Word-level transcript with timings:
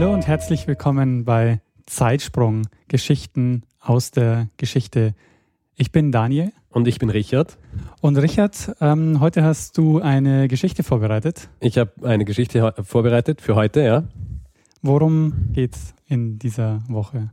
Hallo 0.00 0.14
und 0.14 0.28
herzlich 0.28 0.68
willkommen 0.68 1.24
bei 1.24 1.60
Zeitsprung 1.86 2.68
Geschichten 2.86 3.64
aus 3.80 4.12
der 4.12 4.48
Geschichte. 4.56 5.12
Ich 5.74 5.90
bin 5.90 6.12
Daniel. 6.12 6.52
Und 6.70 6.86
ich 6.86 7.00
bin 7.00 7.10
Richard. 7.10 7.58
Und 8.00 8.16
Richard, 8.16 8.76
ähm, 8.80 9.18
heute 9.18 9.42
hast 9.42 9.76
du 9.76 9.98
eine 9.98 10.46
Geschichte 10.46 10.84
vorbereitet. 10.84 11.48
Ich 11.58 11.78
habe 11.78 11.90
eine 12.06 12.24
Geschichte 12.24 12.76
vorbereitet 12.84 13.40
für 13.40 13.56
heute, 13.56 13.80
ja. 13.80 14.04
Worum 14.82 15.48
geht's 15.50 15.96
in 16.06 16.38
dieser 16.38 16.80
Woche? 16.86 17.30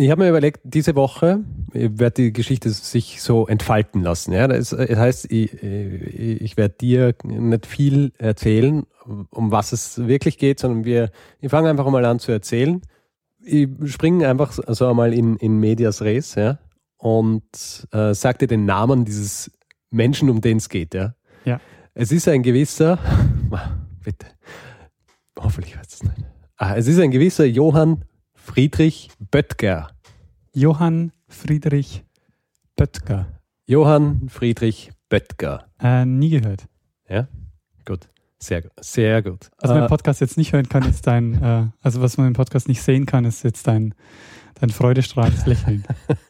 Ich 0.00 0.12
habe 0.12 0.22
mir 0.22 0.28
überlegt, 0.28 0.60
diese 0.62 0.94
Woche 0.94 1.40
wird 1.72 2.18
die 2.18 2.32
Geschichte 2.32 2.70
sich 2.70 3.20
so 3.20 3.48
entfalten 3.48 4.00
lassen. 4.00 4.32
Ja? 4.32 4.46
Das 4.46 4.70
heißt, 4.72 5.30
ich, 5.32 5.60
ich 5.60 6.56
werde 6.56 6.76
dir 6.80 7.14
nicht 7.24 7.66
viel 7.66 8.12
erzählen, 8.16 8.86
um 9.30 9.50
was 9.50 9.72
es 9.72 10.06
wirklich 10.06 10.38
geht, 10.38 10.60
sondern 10.60 10.84
wir, 10.84 11.10
ich 11.40 11.50
fange 11.50 11.68
einfach 11.68 11.90
mal 11.90 12.04
an 12.04 12.20
zu 12.20 12.30
erzählen. 12.30 12.80
Ich 13.42 13.68
springe 13.86 14.28
einfach 14.28 14.52
so 14.52 14.86
einmal 14.86 15.12
in, 15.12 15.36
in 15.36 15.58
Medias 15.58 16.00
Res, 16.00 16.36
ja, 16.36 16.60
und 16.98 17.88
äh, 17.90 18.14
sag 18.14 18.38
dir 18.38 18.46
den 18.46 18.66
Namen 18.66 19.04
dieses 19.04 19.50
Menschen, 19.90 20.30
um 20.30 20.40
den 20.40 20.58
es 20.58 20.68
geht, 20.68 20.94
ja. 20.94 21.14
Ja. 21.44 21.60
Es 21.94 22.12
ist 22.12 22.28
ein 22.28 22.44
gewisser, 22.44 22.98
bitte, 24.04 24.26
hoffentlich 25.38 25.76
weiß 25.76 25.86
es 25.88 26.02
nicht. 26.04 26.14
Ah, 26.56 26.76
es 26.76 26.86
ist 26.86 27.00
ein 27.00 27.10
gewisser 27.10 27.46
Johann 27.46 28.04
Friedrich 28.48 29.10
Böttger. 29.30 29.90
Johann 30.54 31.12
Friedrich 31.28 32.02
Böttger. 32.76 33.26
Johann 33.66 34.30
Friedrich 34.30 34.90
Böttger. 35.10 35.66
Äh, 35.78 36.06
nie 36.06 36.30
gehört. 36.30 36.66
Ja, 37.10 37.28
gut. 37.84 38.08
Sehr, 38.38 38.62
sehr 38.80 39.22
gut. 39.22 39.50
Was 39.58 39.68
man 39.68 39.80
im 39.80 39.84
äh, 39.84 39.88
Podcast 39.88 40.22
jetzt 40.22 40.38
nicht 40.38 40.54
hören 40.54 40.66
kann, 40.66 40.88
ist 40.88 41.06
dein, 41.06 41.42
äh, 41.42 41.66
also 41.82 42.00
was 42.00 42.16
man 42.16 42.28
im 42.28 42.32
Podcast 42.32 42.68
nicht 42.68 42.80
sehen 42.80 43.04
kann, 43.04 43.26
ist 43.26 43.44
jetzt 43.44 43.66
dein, 43.66 43.94
dein 44.58 44.70
freudestrahlendes 44.70 45.44
Lächeln. 45.44 45.84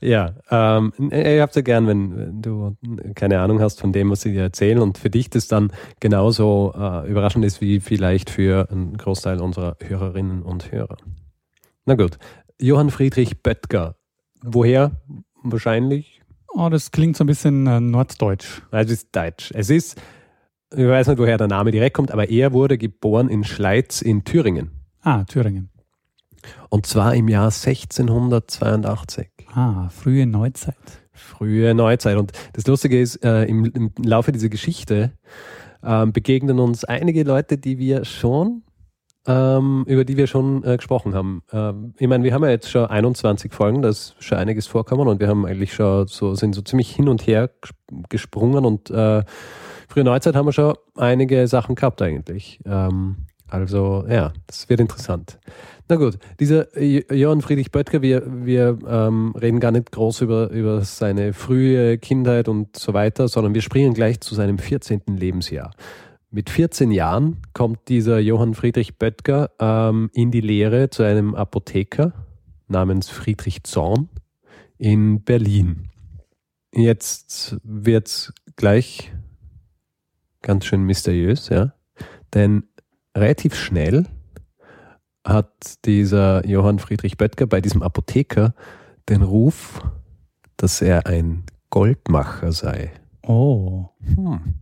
ja, 0.00 0.34
ähm, 0.50 0.92
ich 1.10 1.40
hab's 1.40 1.54
ja 1.54 1.62
gern, 1.62 1.86
wenn, 1.86 2.42
du 2.42 2.76
keine 3.14 3.40
Ahnung 3.40 3.60
hast 3.60 3.80
von 3.80 3.92
dem, 3.92 4.10
was 4.10 4.22
sie 4.22 4.32
dir 4.32 4.42
erzählen 4.42 4.78
und 4.78 4.98
für 4.98 5.10
dich 5.10 5.30
das 5.30 5.48
dann 5.48 5.72
genauso 6.00 6.74
äh, 6.76 7.08
überraschend 7.08 7.44
ist 7.44 7.60
wie 7.60 7.80
vielleicht 7.80 8.30
für 8.30 8.68
einen 8.70 8.96
Großteil 8.96 9.40
unserer 9.40 9.76
Hörerinnen 9.82 10.42
und 10.42 10.72
Hörer. 10.72 10.96
Na 11.84 11.94
gut, 11.94 12.18
Johann 12.60 12.90
Friedrich 12.90 13.42
Böttger. 13.42 13.96
Woher? 14.42 14.92
Wahrscheinlich? 15.42 16.20
Oh, 16.52 16.68
das 16.68 16.90
klingt 16.90 17.16
so 17.16 17.24
ein 17.24 17.28
bisschen 17.28 17.66
äh, 17.66 17.80
norddeutsch. 17.80 18.62
Also 18.70 18.92
es 18.92 19.02
ist 19.02 19.14
deutsch. 19.14 19.52
Es 19.54 19.70
ist 19.70 20.00
ich 20.74 20.86
weiß 20.86 21.06
nicht, 21.06 21.18
woher 21.18 21.38
der 21.38 21.46
Name 21.46 21.70
direkt 21.70 21.94
kommt, 21.94 22.10
aber 22.10 22.28
er 22.28 22.52
wurde 22.52 22.76
geboren 22.76 23.28
in 23.28 23.44
Schleiz 23.44 24.02
in 24.02 24.24
Thüringen. 24.24 24.70
Ah, 25.02 25.24
Thüringen. 25.24 25.70
Und 26.68 26.86
zwar 26.86 27.14
im 27.14 27.28
Jahr 27.28 27.46
1682. 27.46 29.28
Ah, 29.54 29.88
frühe 29.88 30.26
Neuzeit. 30.26 30.74
Frühe 31.12 31.74
Neuzeit. 31.74 32.16
Und 32.16 32.32
das 32.52 32.66
Lustige 32.66 33.00
ist, 33.00 33.24
äh, 33.24 33.44
im, 33.44 33.64
im, 33.64 33.90
Laufe 34.02 34.32
dieser 34.32 34.48
Geschichte 34.48 35.12
äh, 35.82 36.06
begegnen 36.06 36.58
uns 36.60 36.84
einige 36.84 37.22
Leute, 37.22 37.56
die 37.56 37.78
wir 37.78 38.04
schon, 38.04 38.62
ähm, 39.26 39.84
über 39.86 40.04
die 40.04 40.16
wir 40.16 40.26
schon 40.26 40.62
äh, 40.64 40.76
gesprochen 40.76 41.14
haben. 41.14 41.42
Ähm, 41.52 41.94
ich 41.98 42.06
meine, 42.06 42.22
wir 42.22 42.34
haben 42.34 42.44
ja 42.44 42.50
jetzt 42.50 42.70
schon 42.70 42.86
21 42.86 43.52
Folgen, 43.52 43.82
da 43.82 43.88
ist 43.88 44.14
schon 44.18 44.38
einiges 44.38 44.66
vorkommen 44.66 45.08
und 45.08 45.20
wir 45.20 45.28
haben 45.28 45.46
eigentlich 45.46 45.72
schon 45.72 46.06
so, 46.06 46.34
sind 46.34 46.54
so 46.54 46.62
ziemlich 46.62 46.94
hin 46.94 47.08
und 47.08 47.26
her 47.26 47.50
gesprungen 48.08 48.64
und 48.64 48.90
äh, 48.90 49.24
frühe 49.88 50.04
Neuzeit 50.04 50.36
haben 50.36 50.46
wir 50.46 50.52
schon 50.52 50.74
einige 50.96 51.48
Sachen 51.48 51.74
gehabt 51.74 52.02
eigentlich. 52.02 52.60
Ähm, 52.66 53.26
also 53.48 54.04
ja, 54.08 54.32
das 54.46 54.68
wird 54.68 54.80
interessant. 54.80 55.38
Na 55.88 55.96
gut, 55.96 56.18
dieser 56.40 56.82
Johann 56.82 57.42
Friedrich 57.42 57.70
Böttger, 57.70 58.02
wir, 58.02 58.24
wir 58.44 58.76
ähm, 58.88 59.34
reden 59.40 59.60
gar 59.60 59.70
nicht 59.70 59.92
groß 59.92 60.22
über, 60.22 60.50
über 60.50 60.84
seine 60.84 61.32
frühe 61.32 61.96
Kindheit 61.98 62.48
und 62.48 62.76
so 62.76 62.92
weiter, 62.92 63.28
sondern 63.28 63.54
wir 63.54 63.62
springen 63.62 63.94
gleich 63.94 64.20
zu 64.20 64.34
seinem 64.34 64.58
14. 64.58 65.02
Lebensjahr. 65.06 65.70
Mit 66.30 66.50
14 66.50 66.90
Jahren 66.90 67.36
kommt 67.52 67.88
dieser 67.88 68.18
Johann 68.18 68.54
Friedrich 68.54 68.98
Böttger 68.98 69.50
ähm, 69.60 70.10
in 70.12 70.32
die 70.32 70.40
Lehre 70.40 70.90
zu 70.90 71.04
einem 71.04 71.36
Apotheker 71.36 72.12
namens 72.66 73.08
Friedrich 73.08 73.62
Zorn 73.62 74.08
in 74.76 75.22
Berlin. 75.22 75.88
Jetzt 76.74 77.56
wird's 77.62 78.32
gleich 78.56 79.12
ganz 80.42 80.64
schön 80.64 80.82
mysteriös, 80.82 81.48
ja. 81.48 81.74
Denn 82.34 82.64
relativ 83.16 83.54
schnell 83.54 84.06
hat 85.26 85.84
dieser 85.84 86.46
Johann 86.46 86.78
Friedrich 86.78 87.16
Böttger 87.16 87.46
bei 87.46 87.60
diesem 87.60 87.82
Apotheker 87.82 88.54
den 89.08 89.22
Ruf, 89.22 89.82
dass 90.56 90.80
er 90.80 91.06
ein 91.06 91.44
Goldmacher 91.70 92.52
sei. 92.52 92.92
Oh. 93.22 93.86
Hm. 94.00 94.54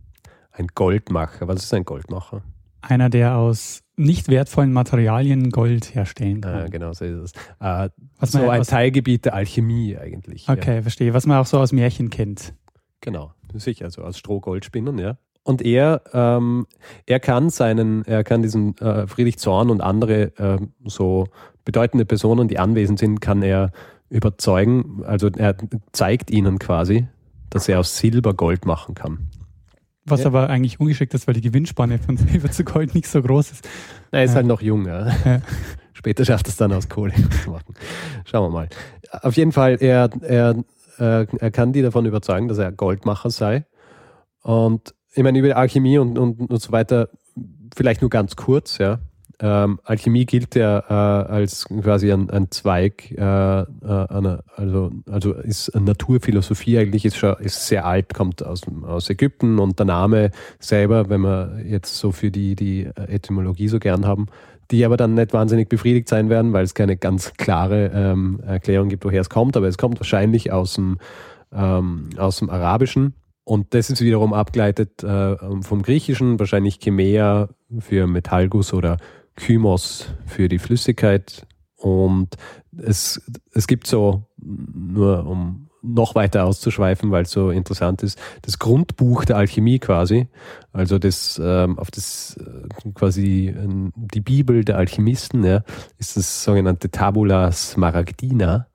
Ein 0.51 0.67
Goldmacher. 0.73 1.47
Was 1.47 1.63
ist 1.63 1.73
ein 1.73 1.85
Goldmacher? 1.85 2.41
Einer, 2.81 3.09
der 3.09 3.35
aus 3.37 3.81
nicht 3.95 4.27
wertvollen 4.27 4.73
Materialien 4.73 5.49
Gold 5.49 5.95
herstellen 5.95 6.41
kann. 6.41 6.55
Ah, 6.55 6.67
genau, 6.67 6.93
so 6.93 7.05
ist 7.05 7.15
es. 7.15 7.31
Äh, 7.59 7.89
so 8.21 8.49
ein 8.49 8.63
Teilgebiet 8.63 9.25
der 9.25 9.33
Alchemie 9.33 9.97
eigentlich. 9.97 10.49
Okay, 10.49 10.75
ja. 10.75 10.81
verstehe. 10.81 11.13
Was 11.13 11.25
man 11.25 11.37
auch 11.37 11.45
so 11.45 11.59
aus 11.59 11.71
Märchen 11.71 12.09
kennt. 12.09 12.53
Genau, 13.01 13.33
sicher, 13.53 13.85
also 13.85 14.03
aus 14.03 14.17
Stroh-Gold 14.17 14.65
spinnen, 14.65 14.97
ja. 14.97 15.17
Und 15.45 15.61
er, 15.61 16.01
ähm, 16.11 16.65
er 17.05 17.19
kann 17.19 17.51
seinen, 17.51 18.03
er 18.05 18.23
kann 18.23 18.41
diesen 18.41 18.75
äh, 18.79 19.05
Friedrich 19.05 19.37
Zorn 19.37 19.69
und 19.69 19.79
andere 19.79 20.35
äh, 20.37 20.57
so 20.85 21.27
bedeutende 21.63 22.03
Personen, 22.03 22.47
die 22.47 22.57
anwesend 22.57 22.97
sind, 22.97 23.21
kann 23.21 23.43
er 23.43 23.71
überzeugen. 24.09 25.03
Also 25.05 25.29
er 25.29 25.55
zeigt 25.91 26.31
ihnen 26.31 26.57
quasi, 26.57 27.07
dass 27.51 27.69
er 27.69 27.79
aus 27.79 27.95
Silber 27.95 28.33
Gold 28.33 28.65
machen 28.65 28.95
kann. 28.95 29.29
Was 30.03 30.21
ja. 30.21 30.27
aber 30.27 30.49
eigentlich 30.49 30.79
ungeschickt 30.79 31.13
ist, 31.13 31.27
weil 31.27 31.35
die 31.35 31.41
Gewinnspanne 31.41 31.99
von 31.99 32.17
Silber 32.17 32.49
zu 32.49 32.63
Gold 32.63 32.95
nicht 32.95 33.07
so 33.07 33.21
groß 33.21 33.51
ist. 33.51 33.69
Er 34.09 34.23
ist 34.23 34.31
ja. 34.31 34.37
halt 34.37 34.47
noch 34.47 34.63
jung, 34.63 34.87
ja. 34.87 35.09
ja. 35.25 35.41
Später 35.93 36.25
schafft 36.25 36.47
es 36.47 36.57
dann 36.57 36.73
aus 36.73 36.89
Kohle 36.89 37.13
zu 37.43 37.51
machen. 37.51 37.75
Schauen 38.25 38.45
wir 38.45 38.49
mal. 38.49 38.69
Auf 39.11 39.37
jeden 39.37 39.51
Fall, 39.51 39.77
er, 39.79 40.09
er, 40.21 40.55
äh, 40.97 41.27
er 41.37 41.51
kann 41.51 41.71
die 41.71 41.83
davon 41.83 42.07
überzeugen, 42.07 42.47
dass 42.47 42.57
er 42.57 42.71
Goldmacher 42.71 43.29
sei. 43.29 43.65
Und 44.41 44.94
ich 45.15 45.23
meine, 45.23 45.39
über 45.39 45.55
Alchemie 45.55 45.97
und, 45.97 46.19
und, 46.19 46.49
und 46.49 46.61
so 46.61 46.71
weiter, 46.71 47.09
vielleicht 47.75 48.01
nur 48.01 48.09
ganz 48.09 48.35
kurz, 48.35 48.77
ja. 48.77 48.99
Ähm, 49.41 49.79
Alchemie 49.83 50.25
gilt 50.25 50.55
ja 50.55 50.79
äh, 50.79 51.27
als 51.29 51.65
quasi 51.65 52.09
ein, 52.09 52.29
ein 52.29 52.51
Zweig, 52.51 53.11
äh, 53.11 53.21
äh, 53.21 53.65
eine, 53.83 54.43
also, 54.55 54.91
also 55.09 55.33
ist 55.33 55.75
Naturphilosophie 55.75 56.77
eigentlich, 56.77 57.03
ist, 57.03 57.17
schon, 57.17 57.35
ist 57.39 57.67
sehr 57.67 57.85
alt, 57.85 58.13
kommt 58.13 58.45
aus, 58.45 58.61
aus 58.83 59.09
Ägypten 59.09 59.59
und 59.59 59.77
der 59.77 59.87
Name 59.87 60.31
selber, 60.59 61.09
wenn 61.09 61.19
wir 61.21 61.59
jetzt 61.65 61.97
so 61.97 62.13
für 62.13 62.31
die, 62.31 62.55
die 62.55 62.85
Etymologie 62.95 63.67
so 63.67 63.79
gern 63.79 64.05
haben, 64.05 64.27
die 64.71 64.85
aber 64.85 64.95
dann 64.95 65.15
nicht 65.15 65.33
wahnsinnig 65.33 65.67
befriedigt 65.67 66.07
sein 66.07 66.29
werden, 66.29 66.53
weil 66.53 66.63
es 66.63 66.73
keine 66.73 66.95
ganz 66.95 67.33
klare 67.33 67.91
ähm, 67.93 68.39
Erklärung 68.45 68.87
gibt, 68.87 69.03
woher 69.03 69.19
es 69.19 69.29
kommt, 69.29 69.57
aber 69.57 69.67
es 69.67 69.77
kommt 69.77 69.99
wahrscheinlich 69.99 70.53
aus 70.53 70.75
dem, 70.75 70.97
ähm, 71.53 72.09
aus 72.17 72.37
dem 72.37 72.49
Arabischen 72.49 73.15
und 73.45 73.75
das 73.75 73.91
ist 73.91 74.01
wiederum 74.01 74.33
abgeleitet 74.33 75.03
äh, 75.03 75.37
vom 75.61 75.83
Griechischen, 75.83 76.39
wahrscheinlich 76.39 76.79
Chemea 76.79 77.49
für 77.79 78.07
Metallguss 78.07 78.73
oder 78.73 78.97
Kymos 79.35 80.07
für 80.25 80.49
die 80.49 80.57
Flüssigkeit. 80.57 81.45
Und 81.77 82.35
es, 82.75 83.21
es 83.53 83.67
gibt 83.67 83.85
so, 83.85 84.23
nur 84.37 85.27
um 85.27 85.69
noch 85.83 86.15
weiter 86.15 86.45
auszuschweifen, 86.45 87.11
weil 87.11 87.23
es 87.23 87.31
so 87.31 87.51
interessant 87.51 88.01
ist, 88.01 88.17
das 88.41 88.57
Grundbuch 88.57 89.25
der 89.25 89.37
Alchemie 89.37 89.77
quasi, 89.77 90.27
also 90.73 90.97
das 90.97 91.39
ähm, 91.43 91.77
auf 91.77 91.91
das 91.91 92.37
äh, 92.39 92.89
quasi 92.95 93.49
äh, 93.49 93.91
die 93.95 94.21
Bibel 94.21 94.65
der 94.65 94.77
Alchemisten, 94.77 95.43
ja, 95.43 95.63
ist 95.99 96.17
das 96.17 96.43
sogenannte 96.43 96.89
Tabula 96.89 97.51
Smaragdina. 97.51 98.65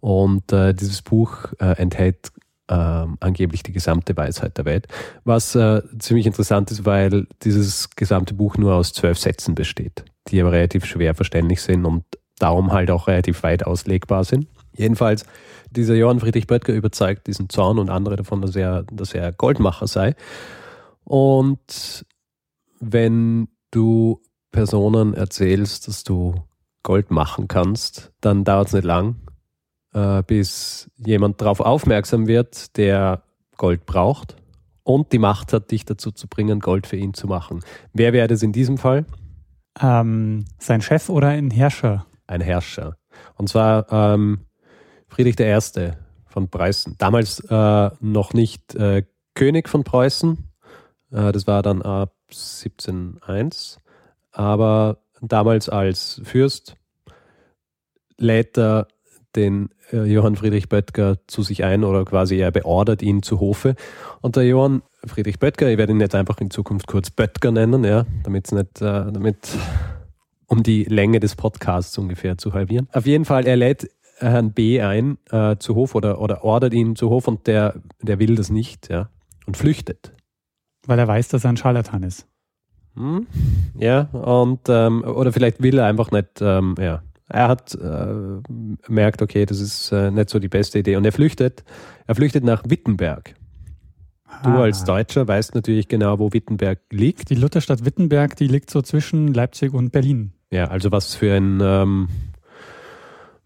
Und 0.00 0.52
äh, 0.52 0.74
dieses 0.74 1.02
Buch 1.02 1.52
äh, 1.58 1.76
enthält 1.78 2.30
ähm, 2.68 3.16
angeblich 3.20 3.62
die 3.62 3.72
gesamte 3.72 4.16
Weisheit 4.16 4.58
der 4.58 4.64
Welt. 4.64 4.88
Was 5.24 5.54
äh, 5.54 5.82
ziemlich 5.98 6.26
interessant 6.26 6.70
ist, 6.70 6.84
weil 6.84 7.26
dieses 7.42 7.90
gesamte 7.90 8.34
Buch 8.34 8.56
nur 8.56 8.74
aus 8.74 8.92
zwölf 8.92 9.18
Sätzen 9.18 9.54
besteht. 9.54 10.04
die 10.28 10.40
aber 10.40 10.50
relativ 10.50 10.84
schwer 10.84 11.14
verständlich 11.14 11.62
sind 11.62 11.84
und 11.84 12.04
darum 12.38 12.72
halt 12.72 12.90
auch 12.90 13.06
relativ 13.06 13.42
weit 13.44 13.64
auslegbar 13.64 14.24
sind. 14.24 14.48
Jedenfalls, 14.76 15.24
dieser 15.70 15.94
Johann 15.94 16.20
Friedrich 16.20 16.46
Böttger 16.46 16.74
überzeugt 16.74 17.26
diesen 17.26 17.48
Zorn 17.48 17.78
und 17.78 17.90
andere 17.90 18.16
davon, 18.16 18.42
dass 18.42 18.56
er, 18.56 18.84
dass 18.92 19.14
er 19.14 19.32
Goldmacher 19.32 19.86
sei. 19.86 20.14
Und 21.04 22.04
wenn 22.80 23.48
du 23.70 24.20
Personen 24.50 25.14
erzählst, 25.14 25.88
dass 25.88 26.04
du 26.04 26.34
Gold 26.82 27.10
machen 27.10 27.48
kannst, 27.48 28.12
dann 28.20 28.44
dauert 28.44 28.68
es 28.68 28.74
nicht 28.74 28.84
lang, 28.84 29.16
äh, 29.96 30.22
bis 30.22 30.90
jemand 30.98 31.40
darauf 31.40 31.60
aufmerksam 31.60 32.26
wird, 32.26 32.76
der 32.76 33.22
Gold 33.56 33.86
braucht 33.86 34.36
und 34.82 35.12
die 35.12 35.18
Macht 35.18 35.54
hat, 35.54 35.70
dich 35.70 35.86
dazu 35.86 36.12
zu 36.12 36.28
bringen, 36.28 36.60
Gold 36.60 36.86
für 36.86 36.96
ihn 36.96 37.14
zu 37.14 37.26
machen. 37.26 37.64
Wer 37.94 38.12
wäre 38.12 38.28
das 38.28 38.42
in 38.42 38.52
diesem 38.52 38.76
Fall? 38.76 39.06
Ähm, 39.80 40.44
sein 40.58 40.82
Chef 40.82 41.08
oder 41.08 41.28
ein 41.28 41.50
Herrscher? 41.50 42.06
Ein 42.26 42.42
Herrscher. 42.42 42.96
Und 43.36 43.48
zwar 43.48 43.90
ähm, 43.90 44.40
Friedrich 45.08 45.40
I. 45.40 45.92
von 46.26 46.50
Preußen. 46.50 46.96
Damals 46.98 47.40
äh, 47.40 47.90
noch 48.00 48.34
nicht 48.34 48.74
äh, 48.74 49.02
König 49.34 49.68
von 49.68 49.82
Preußen. 49.82 50.50
Äh, 51.10 51.32
das 51.32 51.46
war 51.46 51.62
dann 51.62 51.80
ab 51.80 52.14
1701. 52.28 53.78
Aber 54.30 54.98
damals 55.22 55.70
als 55.70 56.20
Fürst 56.24 56.76
lädt 58.18 58.58
er 58.58 58.88
den 59.36 59.68
äh, 59.92 60.04
Johann 60.04 60.36
Friedrich 60.36 60.68
Böttger 60.68 61.18
zu 61.26 61.42
sich 61.42 61.64
ein 61.64 61.84
oder 61.84 62.04
quasi 62.04 62.36
er 62.36 62.50
beordert 62.50 63.02
ihn 63.02 63.22
zu 63.22 63.40
Hofe. 63.40 63.76
Und 64.20 64.36
der 64.36 64.46
Johann 64.46 64.82
Friedrich 65.04 65.38
Böttger, 65.38 65.70
ich 65.70 65.78
werde 65.78 65.92
ihn 65.92 66.00
jetzt 66.00 66.14
einfach 66.14 66.40
in 66.40 66.50
Zukunft 66.50 66.86
kurz 66.86 67.10
Böttger 67.10 67.52
nennen, 67.52 67.84
ja, 67.84 68.06
damit 68.24 68.46
es 68.46 68.52
nicht, 68.52 68.80
äh, 68.80 69.12
damit 69.12 69.56
um 70.46 70.62
die 70.62 70.84
Länge 70.84 71.20
des 71.20 71.36
Podcasts 71.36 71.96
ungefähr 71.98 72.38
zu 72.38 72.52
halbieren. 72.52 72.88
Auf 72.92 73.06
jeden 73.06 73.24
Fall, 73.24 73.46
er 73.46 73.56
lädt 73.56 73.88
Herrn 74.18 74.52
B 74.52 74.80
ein 74.80 75.18
äh, 75.30 75.56
zu 75.58 75.74
Hof 75.74 75.94
oder, 75.94 76.20
oder 76.20 76.42
ordert 76.42 76.72
ihn 76.72 76.96
zu 76.96 77.10
Hof 77.10 77.28
und 77.28 77.46
der, 77.46 77.74
der 78.00 78.18
will 78.18 78.36
das 78.36 78.50
nicht, 78.50 78.88
ja, 78.88 79.10
und 79.46 79.56
flüchtet. 79.56 80.12
Weil 80.86 80.98
er 80.98 81.08
weiß, 81.08 81.28
dass 81.28 81.44
er 81.44 81.50
ein 81.50 81.56
Scharlatan 81.56 82.02
ist. 82.02 82.26
Hm? 82.94 83.26
Ja, 83.78 84.02
und 84.12 84.60
ähm, 84.68 85.04
oder 85.04 85.32
vielleicht 85.32 85.62
will 85.62 85.78
er 85.78 85.86
einfach 85.86 86.10
nicht, 86.10 86.40
ähm, 86.40 86.76
ja, 86.78 87.02
er 87.28 87.48
hat 87.48 87.74
äh, 87.74 88.14
merkt, 88.88 89.22
okay, 89.22 89.46
das 89.46 89.60
ist 89.60 89.90
äh, 89.92 90.10
nicht 90.10 90.30
so 90.30 90.38
die 90.38 90.48
beste 90.48 90.78
Idee 90.78 90.96
und 90.96 91.04
er 91.04 91.12
flüchtet. 91.12 91.64
Er 92.06 92.14
flüchtet 92.14 92.44
nach 92.44 92.62
Wittenberg. 92.66 93.34
Du 94.42 94.50
ah. 94.50 94.62
als 94.62 94.84
Deutscher 94.84 95.26
weißt 95.26 95.54
natürlich 95.54 95.88
genau, 95.88 96.18
wo 96.18 96.32
Wittenberg 96.32 96.80
liegt. 96.90 97.30
Die 97.30 97.34
Lutherstadt 97.34 97.84
Wittenberg, 97.84 98.36
die 98.36 98.48
liegt 98.48 98.70
so 98.70 98.82
zwischen 98.82 99.32
Leipzig 99.32 99.72
und 99.72 99.92
Berlin. 99.92 100.32
Ja, 100.50 100.68
also 100.68 100.92
was 100.92 101.14
für 101.14 101.34
ein 101.34 101.60
ähm, 101.60 102.08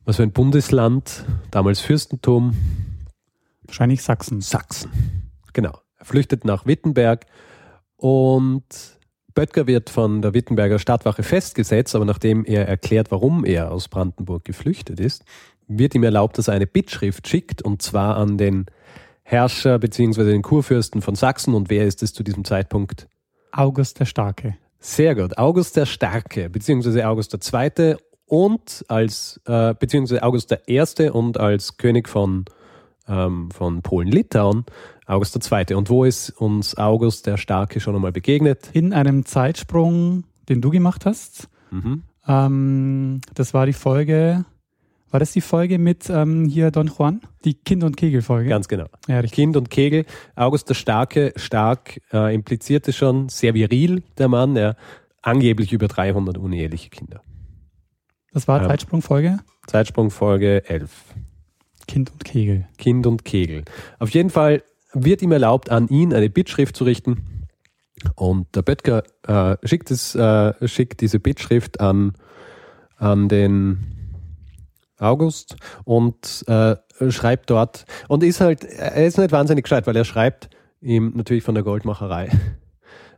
was 0.05 0.17
für 0.17 0.23
ein 0.23 0.33
Bundesland, 0.33 1.25
damals 1.51 1.81
Fürstentum. 1.81 2.57
Wahrscheinlich 3.65 4.03
Sachsen. 4.03 4.41
Sachsen. 4.41 4.91
Genau. 5.53 5.79
Er 5.97 6.05
flüchtet 6.05 6.45
nach 6.45 6.67
Wittenberg 6.67 7.27
und 7.97 8.65
Böttger 9.35 9.67
wird 9.67 9.91
von 9.91 10.23
der 10.23 10.35
Wittenberger 10.35 10.79
Stadtwache 10.79 11.23
festgesetzt, 11.23 11.95
aber 11.95 12.05
nachdem 12.05 12.45
er 12.45 12.69
erklärt, 12.69 13.11
warum 13.11 13.45
er 13.45 13.73
aus 13.73 13.89
Brandenburg 13.89 14.45
geflüchtet 14.45 15.01
ist, 15.01 15.25
wird 15.69 15.95
ihm 15.95 16.03
erlaubt, 16.03 16.37
dass 16.39 16.49
er 16.49 16.55
eine 16.55 16.67
Bittschrift 16.67 17.29
schickt 17.29 17.63
und 17.63 17.83
zwar 17.83 18.17
an 18.17 18.39
den 18.39 18.67
Herrscher 19.23 19.79
bzw. 19.79 20.25
den 20.25 20.43
Kurfürsten 20.43 21.03
von 21.03 21.15
Sachsen. 21.15 21.55
Und 21.55 21.71
wer 21.71 21.87
ist 21.87 22.03
es 22.03 22.13
zu 22.13 22.23
diesem 22.23 22.45
Zeitpunkt? 22.45 23.07
August 23.53 24.01
der 24.01 24.05
Starke. 24.05 24.57
Sehr 24.81 25.15
gut. 25.15 25.39
August 25.39 25.77
der 25.77 25.87
Starke 25.87 26.51
bzw. 26.51 27.05
August 27.05 27.33
der 27.33 27.41
Zweite 27.41 27.99
und 28.27 28.85
als 28.89 29.41
äh, 29.47 29.75
beziehungsweise 29.79 30.23
August 30.23 30.51
der 30.51 30.69
Erste 30.69 31.13
und 31.13 31.39
als 31.39 31.77
König 31.77 32.09
von, 32.09 32.45
ähm, 33.09 33.51
von 33.51 33.83
Polen-Litauen 33.83 34.65
August 35.11 35.39
II. 35.51 35.75
Und 35.75 35.91
wo 35.91 36.05
ist 36.05 36.31
uns 36.31 36.77
August 36.77 37.27
der 37.27 37.37
Starke 37.37 37.81
schon 37.81 37.95
einmal 37.95 38.13
begegnet? 38.13 38.71
In 38.73 38.93
einem 38.93 39.25
Zeitsprung, 39.25 40.25
den 40.49 40.61
du 40.61 40.71
gemacht 40.71 41.05
hast. 41.05 41.49
Mhm. 41.71 42.03
Ähm, 42.27 43.21
das 43.35 43.53
war 43.53 43.67
die 43.67 43.73
Folge, 43.73 44.45
war 45.11 45.19
das 45.19 45.33
die 45.33 45.41
Folge 45.41 45.79
mit 45.79 46.09
ähm, 46.09 46.47
hier 46.47 46.71
Don 46.71 46.87
Juan? 46.87 47.21
Die 47.45 47.55
Kind- 47.55 47.83
und 47.83 47.97
Kegel-Folge? 47.97 48.49
Ganz 48.49 48.69
genau. 48.69 48.87
Ja, 49.09 49.21
kind 49.23 49.57
und 49.57 49.71
Kegel. 49.71 50.05
August 50.37 50.69
der 50.69 50.75
Starke, 50.75 51.33
stark 51.37 52.01
äh, 52.13 52.33
implizierte 52.35 52.93
schon, 52.93 53.29
sehr 53.29 53.55
viril, 53.55 54.05
der 54.19 54.29
Mann, 54.29 54.55
der 54.55 54.77
angeblich 55.23 55.73
über 55.73 55.89
300 55.89 56.39
uneheliche 56.39 56.91
Kinder. 56.91 57.23
Das 58.33 58.47
war 58.47 58.63
ähm, 58.63 58.69
Zeitsprungfolge? 58.69 59.41
Zeitsprungfolge 59.67 60.69
11. 60.69 60.91
Kind 61.89 62.13
und 62.13 62.25
Kegel. 62.25 62.69
Kind 62.79 63.07
und 63.09 63.25
Kegel. 63.25 63.65
Auf 63.99 64.11
jeden 64.11 64.31
Fall 64.31 64.63
wird 64.93 65.23
ihm 65.23 65.33
erlaubt, 65.33 65.71
an 65.71 65.89
ihn 65.89 66.15
eine 66.15 66.31
Bittschrift 66.31 66.77
zu 66.77 66.85
richten. 66.85 67.47
Und 68.15 68.55
der 68.57 68.63
Böttger 68.63 69.03
äh, 69.27 69.57
schickt, 69.67 69.91
es, 69.91 70.15
äh, 70.15 70.55
schickt 70.67 71.01
diese 71.01 71.21
Bittschrift 71.21 71.81
an, 71.81 72.15
an 72.97 73.29
den 73.29 74.01
August 74.99 75.57
und 75.85 76.45
äh, 76.47 76.77
schreibt 77.09 77.51
dort 77.51 77.85
und 78.09 78.23
ist 78.23 78.41
halt, 78.41 78.65
er 78.65 79.07
ist 79.07 79.19
nicht 79.19 79.33
wahnsinnig 79.33 79.65
gescheit, 79.65 79.87
weil 79.87 79.97
er 79.97 80.05
schreibt 80.05 80.51
ihm 80.81 81.13
natürlich 81.15 81.45
von 81.45 81.55
der 81.55 81.65
Goldmacherei. 81.65 82.31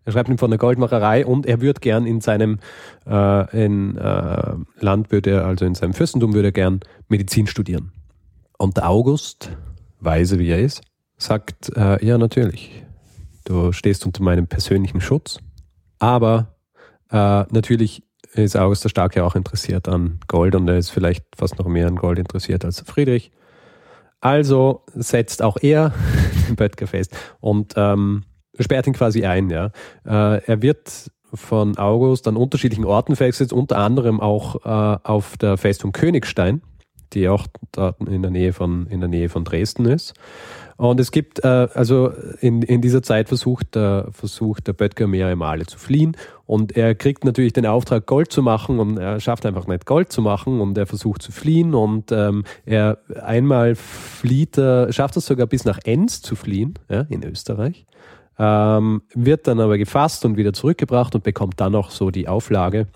Er 0.04 0.12
schreibt 0.12 0.28
ihm 0.28 0.38
von 0.38 0.50
der 0.50 0.58
Goldmacherei 0.58 1.24
und 1.24 1.46
er 1.46 1.60
würde 1.60 1.78
gern 1.78 2.06
in 2.06 2.20
seinem 2.20 2.58
äh, 3.06 3.64
in, 3.64 3.96
äh, 3.96 4.54
Land, 4.80 5.12
würde 5.12 5.30
er, 5.30 5.46
also 5.46 5.64
in 5.64 5.76
seinem 5.76 5.94
Fürstentum, 5.94 6.34
würde 6.34 6.48
er 6.48 6.52
gern 6.52 6.80
Medizin 7.08 7.46
studieren. 7.46 7.92
Und 8.58 8.78
der 8.78 8.90
August, 8.90 9.56
weise 10.00 10.40
wie 10.40 10.50
er 10.50 10.58
ist, 10.58 10.82
sagt, 11.22 11.70
äh, 11.76 12.04
ja 12.04 12.18
natürlich, 12.18 12.84
du 13.44 13.72
stehst 13.72 14.06
unter 14.06 14.22
meinem 14.22 14.46
persönlichen 14.46 15.00
Schutz, 15.00 15.38
aber 15.98 16.54
äh, 17.10 17.44
natürlich 17.50 18.02
ist 18.34 18.56
August 18.56 18.84
der 18.84 18.88
Starke 18.88 19.24
auch 19.24 19.34
interessiert 19.34 19.88
an 19.88 20.18
Gold 20.26 20.54
und 20.54 20.68
er 20.68 20.78
ist 20.78 20.90
vielleicht 20.90 21.24
fast 21.36 21.58
noch 21.58 21.66
mehr 21.66 21.86
an 21.86 21.96
Gold 21.96 22.18
interessiert 22.18 22.64
als 22.64 22.80
Friedrich. 22.80 23.30
Also 24.20 24.82
setzt 24.94 25.42
auch 25.42 25.58
er 25.60 25.92
den 26.48 26.56
Böttger 26.56 26.86
fest 26.86 27.14
und 27.40 27.74
ähm, 27.76 28.24
sperrt 28.58 28.86
ihn 28.86 28.92
quasi 28.92 29.24
ein. 29.24 29.50
Ja. 29.50 29.66
Äh, 30.04 30.42
er 30.46 30.62
wird 30.62 31.10
von 31.34 31.76
August 31.78 32.28
an 32.28 32.36
unterschiedlichen 32.36 32.84
Orten 32.84 33.16
festgesetzt, 33.16 33.52
unter 33.52 33.78
anderem 33.78 34.20
auch 34.20 34.64
äh, 34.64 34.98
auf 35.02 35.36
der 35.38 35.56
Festung 35.56 35.92
Königstein, 35.92 36.62
die 37.12 37.28
auch 37.28 37.46
in 38.06 38.22
der 38.22 38.30
Nähe 38.30 38.52
von, 38.52 38.86
in 38.86 39.00
der 39.00 39.08
Nähe 39.08 39.28
von 39.28 39.44
Dresden 39.44 39.86
ist. 39.86 40.14
Und 40.76 41.00
es 41.00 41.10
gibt, 41.10 41.44
äh, 41.44 41.68
also 41.74 42.12
in, 42.40 42.62
in 42.62 42.80
dieser 42.80 43.02
Zeit 43.02 43.28
versucht, 43.28 43.74
der, 43.74 44.08
versucht 44.12 44.66
der 44.66 44.72
Böttger 44.72 45.06
mehrere 45.06 45.36
Male 45.36 45.66
zu 45.66 45.78
fliehen. 45.78 46.16
Und 46.46 46.76
er 46.76 46.94
kriegt 46.94 47.24
natürlich 47.24 47.52
den 47.52 47.66
Auftrag, 47.66 48.06
Gold 48.06 48.32
zu 48.32 48.42
machen. 48.42 48.78
Und 48.78 48.98
er 48.98 49.20
schafft 49.20 49.46
einfach 49.46 49.66
nicht 49.66 49.86
Gold 49.86 50.12
zu 50.12 50.22
machen. 50.22 50.60
Und 50.60 50.76
er 50.78 50.86
versucht 50.86 51.22
zu 51.22 51.32
fliehen. 51.32 51.74
Und 51.74 52.12
ähm, 52.12 52.44
er 52.64 52.98
einmal 53.22 53.74
flieht, 53.74 54.58
er, 54.58 54.92
schafft 54.92 55.16
es 55.16 55.26
sogar 55.26 55.46
bis 55.46 55.64
nach 55.64 55.78
Enns 55.84 56.22
zu 56.22 56.36
fliehen, 56.36 56.74
ja, 56.90 57.02
in 57.02 57.24
Österreich. 57.24 57.86
Ähm, 58.38 59.02
wird 59.14 59.46
dann 59.46 59.60
aber 59.60 59.78
gefasst 59.78 60.24
und 60.24 60.36
wieder 60.36 60.52
zurückgebracht 60.52 61.14
und 61.14 61.22
bekommt 61.22 61.60
dann 61.60 61.74
auch 61.74 61.90
so 61.90 62.10
die 62.10 62.28
Auflage, 62.28 62.88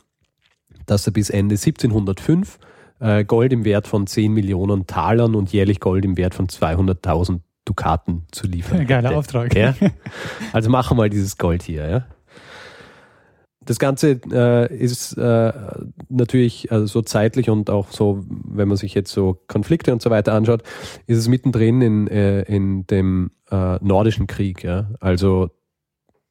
dass 0.86 1.06
er 1.06 1.12
bis 1.12 1.30
Ende 1.30 1.54
1705 1.54 2.58
äh, 3.00 3.24
Gold 3.24 3.52
im 3.52 3.64
Wert 3.64 3.86
von 3.86 4.06
10 4.06 4.32
Millionen 4.32 4.86
Talern 4.86 5.34
und 5.34 5.52
jährlich 5.52 5.80
Gold 5.80 6.04
im 6.04 6.16
Wert 6.16 6.34
von 6.34 6.48
200.000 6.48 7.40
Dukaten 7.66 8.22
zu 8.32 8.46
liefern. 8.46 8.86
Geiler 8.86 9.10
hätte. 9.10 9.18
Auftrag. 9.18 9.54
Ja? 9.54 9.74
Also 10.52 10.70
machen 10.70 10.96
wir 10.96 11.02
mal 11.02 11.10
dieses 11.10 11.36
Gold 11.36 11.62
hier. 11.62 11.86
Ja? 11.86 12.06
Das 13.60 13.78
Ganze 13.78 14.20
äh, 14.32 14.74
ist 14.74 15.18
äh, 15.18 15.52
natürlich 16.08 16.72
also 16.72 16.86
so 16.86 17.02
zeitlich 17.02 17.50
und 17.50 17.68
auch 17.68 17.90
so, 17.90 18.24
wenn 18.28 18.68
man 18.68 18.76
sich 18.76 18.94
jetzt 18.94 19.12
so 19.12 19.42
Konflikte 19.48 19.92
und 19.92 20.00
so 20.00 20.08
weiter 20.08 20.32
anschaut, 20.32 20.62
ist 21.06 21.18
es 21.18 21.28
mittendrin 21.28 21.82
in, 21.82 22.08
äh, 22.08 22.42
in 22.42 22.86
dem 22.86 23.32
äh, 23.50 23.76
nordischen 23.84 24.28
Krieg. 24.28 24.62
Ja? 24.62 24.90
Also 25.00 25.50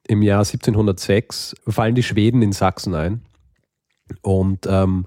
im 0.07 0.21
Jahr 0.21 0.39
1706 0.39 1.55
fallen 1.67 1.95
die 1.95 2.03
Schweden 2.03 2.41
in 2.41 2.53
Sachsen 2.53 2.95
ein 2.95 3.21
und 4.21 4.65
ähm, 4.67 5.05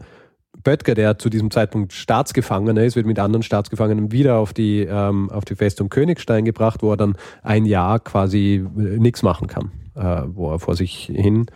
Böttger, 0.62 0.95
der 0.95 1.19
zu 1.19 1.29
diesem 1.29 1.50
Zeitpunkt 1.50 1.93
Staatsgefangener 1.93 2.83
ist, 2.83 2.97
wird 2.97 3.07
mit 3.07 3.19
anderen 3.19 3.43
Staatsgefangenen 3.43 4.12
wieder 4.12 4.37
auf 4.37 4.53
die, 4.53 4.81
ähm, 4.81 5.31
auf 5.31 5.45
die 5.45 5.55
Festung 5.55 5.88
Königstein 5.88 6.45
gebracht, 6.45 6.83
wo 6.83 6.91
er 6.93 6.97
dann 6.97 7.17
ein 7.43 7.65
Jahr 7.65 8.00
quasi 8.00 8.65
äh, 8.77 8.99
nichts 8.99 9.23
machen 9.23 9.49
kann, 9.49 9.71
äh, 9.95 10.23
wo 10.27 10.50
er 10.50 10.59
vor 10.59 10.75
sich 10.75 11.11
hin 11.12 11.47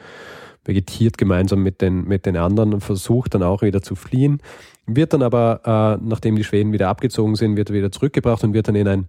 vegetiert 0.64 1.18
gemeinsam 1.18 1.62
mit 1.62 1.80
den, 1.80 2.04
mit 2.04 2.24
den 2.24 2.36
anderen 2.36 2.72
und 2.72 2.80
versucht 2.82 3.34
dann 3.34 3.42
auch 3.42 3.62
wieder 3.62 3.82
zu 3.82 3.96
fliehen. 3.96 4.40
Wird 4.86 5.12
dann 5.12 5.22
aber, 5.22 5.98
äh, 6.00 6.04
nachdem 6.04 6.36
die 6.36 6.44
Schweden 6.44 6.72
wieder 6.72 6.88
abgezogen 6.88 7.34
sind, 7.34 7.56
wird 7.56 7.70
er 7.70 7.76
wieder 7.76 7.92
zurückgebracht 7.92 8.44
und 8.44 8.52
wird 8.54 8.68
dann 8.68 8.76
in 8.76 8.88
ein 8.88 9.08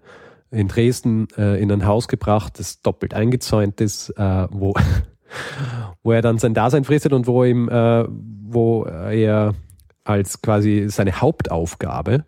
in 0.53 0.67
Dresden 0.67 1.27
äh, 1.35 1.59
in 1.59 1.71
ein 1.71 1.85
Haus 1.85 2.07
gebracht, 2.07 2.59
das 2.59 2.81
doppelt 2.81 3.13
eingezäunt 3.13 3.81
ist, 3.81 4.09
äh, 4.11 4.47
wo, 4.51 4.75
wo 6.03 6.11
er 6.11 6.21
dann 6.21 6.37
sein 6.37 6.53
Dasein 6.53 6.83
fristet 6.83 7.11
und 7.11 7.27
wo 7.27 7.43
ihm, 7.43 7.67
äh, 7.69 8.05
wo 8.07 8.83
er 8.85 9.55
als 10.03 10.41
quasi 10.41 10.85
seine 10.89 11.21
Hauptaufgabe 11.21 12.25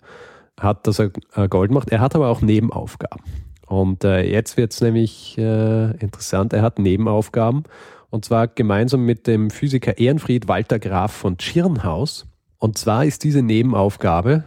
hat, 0.59 0.87
dass 0.87 0.99
er 0.99 1.11
äh, 1.35 1.47
Gold 1.47 1.71
macht. 1.71 1.89
Er 1.91 1.99
hat 1.99 2.15
aber 2.15 2.29
auch 2.29 2.41
Nebenaufgaben. 2.41 3.23
Und 3.67 4.03
äh, 4.03 4.21
jetzt 4.21 4.57
wird 4.57 4.73
es 4.73 4.81
nämlich 4.81 5.37
äh, 5.37 5.91
interessant, 5.97 6.53
er 6.53 6.61
hat 6.61 6.79
Nebenaufgaben. 6.79 7.63
Und 8.09 8.25
zwar 8.25 8.47
gemeinsam 8.47 9.05
mit 9.05 9.27
dem 9.27 9.49
Physiker 9.49 9.97
Ehrenfried 9.97 10.47
Walter 10.47 10.79
Graf 10.79 11.11
von 11.11 11.37
Tschirnhaus. 11.37 12.27
Und 12.59 12.77
zwar 12.77 13.05
ist 13.05 13.23
diese 13.23 13.41
Nebenaufgabe, 13.41 14.45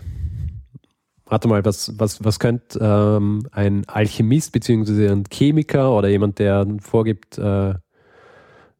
warte 1.26 1.48
mal, 1.48 1.64
was, 1.64 1.92
was, 1.98 2.24
was 2.24 2.38
könnte 2.38 2.78
ähm, 2.80 3.46
ein 3.52 3.84
Alchemist 3.86 4.52
bzw. 4.52 5.08
ein 5.08 5.24
Chemiker 5.30 5.92
oder 5.92 6.08
jemand, 6.08 6.38
der 6.38 6.66
vorgibt, 6.80 7.38
äh, 7.38 7.74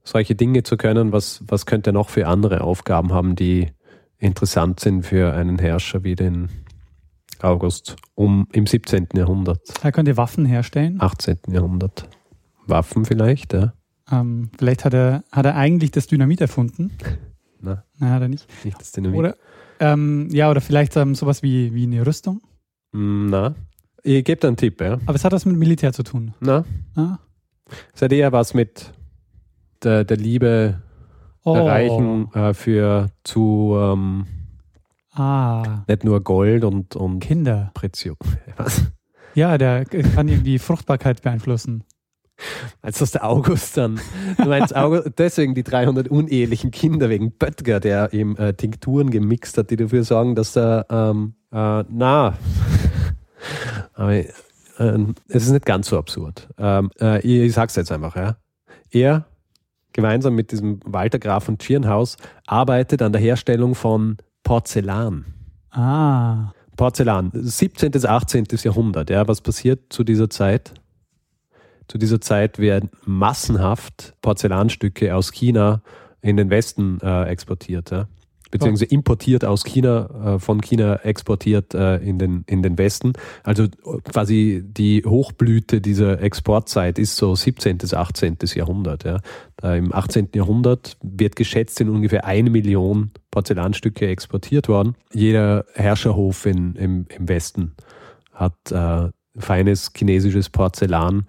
solche 0.02 0.35
Dinge 0.35 0.62
zu 0.62 0.76
können, 0.76 1.12
was, 1.12 1.43
was 1.47 1.67
könnte 1.67 1.90
er 1.90 1.93
noch 1.93 2.09
für 2.09 2.26
andere 2.26 2.62
Aufgaben 2.62 3.12
haben, 3.12 3.37
die 3.37 3.69
interessant 4.18 4.80
sind 4.80 5.04
für 5.04 5.32
einen 5.34 5.58
Herrscher 5.58 6.04
wie 6.04 6.14
den 6.14 6.48
August 7.40 7.96
um 8.14 8.48
im 8.52 8.66
17. 8.66 9.08
Jahrhundert. 9.14 9.60
Er 9.82 9.92
könnte 9.92 10.16
Waffen 10.16 10.44
herstellen. 10.44 10.96
18. 11.00 11.38
Jahrhundert. 11.50 12.08
Waffen 12.66 13.04
vielleicht, 13.04 13.52
ja. 13.52 13.72
Ähm, 14.10 14.50
vielleicht 14.58 14.84
hat 14.84 14.94
er, 14.94 15.22
hat 15.30 15.46
er 15.46 15.54
eigentlich 15.56 15.90
das 15.90 16.06
Dynamit 16.06 16.40
erfunden. 16.40 16.90
Na, 17.60 17.84
Nein, 17.98 18.10
hat 18.10 18.22
er 18.22 18.28
nicht. 18.28 18.46
nicht 18.64 18.80
das 18.80 18.92
Dynamit. 18.92 19.18
Oder, 19.18 19.37
ähm, 19.80 20.28
ja, 20.30 20.50
oder 20.50 20.60
vielleicht 20.60 20.96
ähm, 20.96 21.14
sowas 21.14 21.42
wie, 21.42 21.75
wie 21.75 21.84
eine 21.84 22.06
Rüstung. 22.06 22.40
Mm, 22.92 23.26
Na, 23.26 23.54
gebe 24.02 24.37
dir 24.37 24.48
einen 24.48 24.56
Tipp, 24.56 24.80
ja. 24.80 24.94
Aber 25.06 25.14
es 25.14 25.25
hat 25.25 25.32
was 25.32 25.44
mit 25.44 25.56
Militär 25.56 25.92
zu 25.92 26.02
tun. 26.02 26.34
Na, 26.40 26.64
Ah? 26.94 27.18
es 27.94 28.00
hat 28.02 28.12
eher 28.12 28.32
was 28.32 28.54
mit 28.54 28.92
der, 29.82 30.04
der 30.04 30.16
Liebe 30.16 30.82
Oh. 31.50 31.55
der 31.55 31.67
Reichen 31.67 32.33
äh, 32.35 32.55
für 32.55 33.11
zu 33.25 33.76
ähm, 33.78 34.26
Ah, 35.19 35.83
nicht 35.88 36.05
nur 36.05 36.23
Gold 36.23 36.64
und, 36.64 36.95
und 36.95 37.19
Kinder. 37.19 37.73
Prezio. 37.75 38.14
Was? 38.57 38.85
Ja, 39.35 39.59
der 39.59 39.85
kann 39.85 40.28
irgendwie 40.28 40.59
Fruchtbarkeit 40.59 41.23
beeinflussen. 41.23 41.83
Als 42.83 42.99
das 42.99 43.11
der 43.11 43.25
August 43.25 43.76
dann. 43.76 44.00
Du 44.37 44.49
meinst 44.49 44.75
August, 44.76 45.11
deswegen 45.19 45.55
die 45.55 45.64
300 45.64 46.09
unehelichen 46.09 46.71
Kinder 46.71 47.09
wegen 47.09 47.33
Böttger, 47.33 47.81
der 47.81 48.12
ihm 48.12 48.37
äh, 48.37 48.52
Tinkturen 48.52 49.11
gemixt 49.11 49.59
hat, 49.59 49.71
die 49.71 49.76
dafür 49.76 50.05
sorgen, 50.05 50.37
dass 50.37 50.57
er, 50.57 50.87
ähm, 50.88 51.35
äh, 51.50 51.83
na, 51.88 52.38
aber 53.95 54.14
äh, 54.14 54.28
es 55.28 55.47
ist 55.47 55.50
nicht 55.50 55.67
ganz 55.67 55.88
so 55.88 55.99
absurd. 55.99 56.49
Ähm, 56.59 56.90
äh, 57.00 57.19
ich, 57.21 57.49
ich 57.49 57.52
sag's 57.52 57.75
jetzt 57.75 57.90
einfach, 57.90 58.14
ja. 58.14 58.37
Er, 58.90 59.26
gemeinsam 59.92 60.35
mit 60.35 60.52
diesem 60.52 60.80
Walter 60.85 61.18
Graf 61.18 61.45
von 61.45 61.59
Tschirnhaus, 61.59 62.16
arbeitet 62.47 63.02
an 63.02 63.12
der 63.12 63.21
Herstellung 63.21 63.75
von 63.75 64.16
Porzellan. 64.42 65.25
Ah, 65.71 66.52
Porzellan, 66.76 67.30
17. 67.35 67.90
bis 67.90 68.04
18. 68.04 68.47
Jahrhundert. 68.62 69.11
Ja, 69.11 69.26
was 69.26 69.40
passiert 69.40 69.92
zu 69.92 70.04
dieser 70.04 70.30
Zeit? 70.30 70.75
Zu 71.88 71.99
dieser 71.99 72.21
Zeit 72.21 72.59
werden 72.59 72.90
massenhaft 73.04 74.14
Porzellanstücke 74.23 75.14
aus 75.14 75.33
China 75.33 75.83
in 76.21 76.37
den 76.37 76.50
Westen 76.50 76.99
äh, 77.02 77.25
exportiert, 77.25 77.90
ja? 77.90 78.07
Beziehungsweise 78.50 78.87
importiert 78.87 79.45
aus 79.45 79.64
China, 79.64 80.35
äh, 80.37 80.38
von 80.38 80.61
China 80.61 80.97
exportiert 80.97 81.75
äh, 81.75 81.97
in, 81.97 82.19
den, 82.19 82.45
in 82.47 82.62
den 82.62 82.78
Westen. 82.78 83.12
Also 83.43 83.64
äh, 83.64 83.69
quasi 84.05 84.62
die 84.64 85.05
Hochblüte 85.05 85.81
dieser 85.81 86.21
Exportzeit 86.23 86.99
ist 86.99 87.17
so 87.17 87.35
17. 87.35 87.78
bis 87.78 87.95
18. 87.95 88.38
Jahrhundert. 88.55 89.05
Ja? 89.05 89.21
Da 89.57 89.75
Im 89.75 89.93
18. 89.95 90.31
Jahrhundert 90.35 90.97
wird 91.02 91.37
geschätzt 91.37 91.81
in 91.81 91.88
ungefähr 91.88 92.25
eine 92.25 92.50
Million 92.50 93.11
Porzellanstücke 93.31 94.07
exportiert 94.09 94.69
worden. 94.69 94.95
Jeder 95.12 95.64
Herrscherhof 95.75 96.47
in, 96.47 96.75
im, 96.76 97.07
im 97.09 97.28
Westen 97.28 97.75
hat 98.33 98.73
äh, 98.73 99.11
feines 99.37 99.93
chinesisches 99.95 100.49
Porzellan 100.49 101.26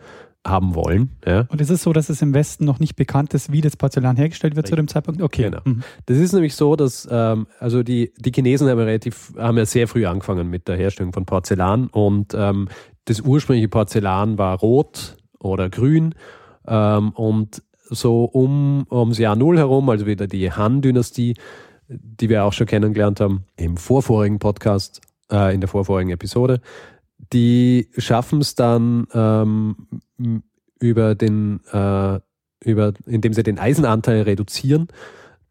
haben 0.48 0.74
wollen. 0.74 1.18
Ja. 1.26 1.46
und 1.50 1.60
ist 1.60 1.70
es 1.70 1.84
so, 1.84 1.92
dass 1.94 2.10
es 2.10 2.22
im 2.22 2.34
Westen 2.34 2.66
noch 2.66 2.80
nicht 2.80 2.96
bekannt 2.96 3.34
ist, 3.34 3.52
wie 3.52 3.62
das 3.62 3.76
Porzellan 3.76 4.16
hergestellt 4.16 4.56
wird 4.56 4.68
zu 4.68 4.76
dem 4.76 4.88
Zeitpunkt? 4.88 5.22
Okay. 5.22 5.44
Genau. 5.44 5.60
Mhm. 5.66 5.84
Das 6.06 6.18
ist 6.18 6.32
nämlich 6.32 6.56
so, 6.56 6.76
dass 6.76 7.08
ähm, 7.12 7.48
also 7.60 7.84
die, 7.84 8.14
die 8.18 8.32
Chinesen 8.32 8.70
haben 8.70 8.80
ja 8.80 8.86
relativ, 8.86 9.34
haben 9.38 9.58
ja 9.58 9.66
sehr 9.66 9.88
früh 9.88 10.06
angefangen 10.06 10.50
mit 10.50 10.68
der 10.68 10.78
Herstellung 10.78 11.14
von 11.14 11.26
Porzellan 11.26 11.88
und 11.88 12.34
ähm, 12.34 12.70
das 13.06 13.22
ursprüngliche 13.22 13.68
Porzellan 13.68 14.38
war 14.38 14.58
rot 14.60 15.18
oder 15.40 15.70
grün 15.70 16.16
ähm, 16.68 17.12
und 17.12 17.62
so 17.90 18.24
um 18.26 18.86
ums 18.90 19.18
Jahr 19.18 19.36
Null 19.36 19.58
herum, 19.58 19.90
also 19.90 20.06
wieder 20.06 20.28
die 20.28 20.52
Han-Dynastie, 20.52 21.36
die 21.88 22.30
wir 22.30 22.46
auch 22.46 22.54
schon 22.54 22.68
kennengelernt 22.68 23.20
haben 23.20 23.46
im 23.58 23.78
vorvorigen 23.78 24.40
Podcast, 24.40 25.02
äh, 25.32 25.54
in 25.54 25.62
der 25.62 25.68
vorvorigen 25.68 26.12
Episode, 26.12 26.62
die 27.34 27.90
schaffen 27.98 28.42
es 28.42 28.56
dann 28.56 29.08
ähm, 29.14 29.76
über 30.80 31.16
den, 31.16 31.62
äh, 31.72 32.20
über, 32.64 32.94
indem 33.06 33.34
sie 33.34 33.44
den 33.44 33.60
Eisenanteil 33.60 34.24
reduzieren, 34.24 34.88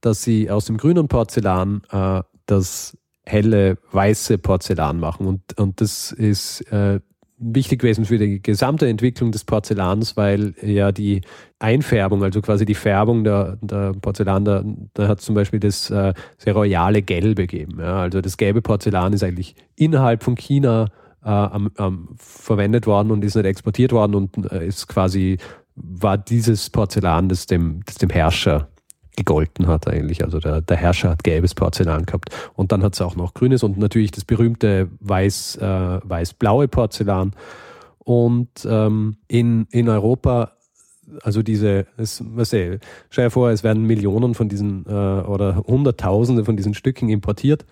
dass 0.01 0.23
sie 0.23 0.51
aus 0.51 0.67
dem 0.67 0.77
grünen 0.77 1.09
Porzellan 1.09 1.83
äh, 1.91 2.23
das 2.47 2.97
helle 3.25 3.79
weiße 3.93 4.39
Porzellan 4.39 4.99
machen. 4.99 5.27
Und, 5.27 5.59
und 5.59 5.81
das 5.81 6.13
ist 6.13 6.63
äh, 6.73 7.01
wichtig 7.39 7.81
gewesen 7.81 8.05
für 8.05 8.19
die 8.19 8.43
gesamte 8.43 8.89
Entwicklung 8.89 9.31
des 9.31 9.45
Porzellans, 9.45 10.17
weil 10.17 10.55
ja 10.63 10.93
die 10.93 11.21
Einfärbung, 11.59 12.23
also 12.23 12.41
quasi 12.41 12.65
die 12.65 12.75
Färbung 12.75 13.23
der, 13.25 13.59
der 13.61 13.93
Porzellan, 13.93 14.45
da, 14.45 14.65
da 14.95 15.09
hat 15.09 15.21
zum 15.21 15.35
Beispiel 15.35 15.61
das 15.61 15.91
äh, 15.91 16.15
sehr 16.37 16.55
royale 16.55 17.03
Gelbe 17.03 17.47
gegeben. 17.47 17.79
Ja. 17.81 18.01
Also 18.01 18.21
das 18.21 18.37
gelbe 18.37 18.63
Porzellan 18.63 19.13
ist 19.13 19.23
eigentlich 19.23 19.55
innerhalb 19.77 20.25
von 20.25 20.35
China 20.35 20.89
äh, 21.25 21.29
am, 21.29 21.71
am, 21.77 22.09
verwendet 22.17 22.87
worden 22.87 23.11
und 23.11 23.25
ist 23.25 23.35
nicht 23.35 23.45
exportiert 23.45 23.93
worden 23.93 24.15
und 24.15 24.53
äh, 24.53 24.67
ist 24.67 24.89
quasi, 24.89 25.39
war 25.75 26.19
dieses 26.19 26.71
Porzellan, 26.71 27.29
das 27.29 27.47
dem, 27.47 27.83
das 27.87 27.97
dem 27.97 28.11
Herrscher 28.11 28.69
gegolten 29.19 29.67
hat 29.67 29.89
eigentlich. 29.89 30.25
Also 30.25 30.39
der, 30.39 30.63
der 30.63 30.77
Herrscher 30.77 31.11
hat 31.11 31.25
gelbes 31.25 31.55
Porzellan 31.55 32.07
gehabt. 32.07 32.31
Und 32.55 32.73
dann 32.73 32.83
hat 32.83 32.95
es 32.95 33.01
auch 33.01 33.17
noch 33.17 33.35
grünes 33.35 33.63
und 33.63 33.77
natürlich 33.77 34.13
das 34.13 34.25
berühmte 34.25 34.89
weiß, 35.01 35.57
äh, 35.57 36.01
weiß-blaue 36.03 36.69
Porzellan. 36.69 37.33
Und 37.99 38.49
ähm, 38.65 39.17
in, 39.27 39.67
in 39.71 39.89
Europa, 39.89 40.53
also 41.23 41.43
diese, 41.43 41.87
es, 41.97 42.23
was 42.27 42.53
ich, 42.53 42.79
stell 43.11 43.27
dir 43.27 43.31
vor, 43.31 43.51
es 43.51 43.65
werden 43.65 43.85
Millionen 43.85 44.35
von 44.35 44.49
diesen 44.49 44.87
äh, 44.87 44.91
oder 44.91 45.65
Hunderttausende 45.67 46.45
von 46.45 46.57
diesen 46.57 46.75
Stücken 46.75 47.09
importiert. 47.09 47.67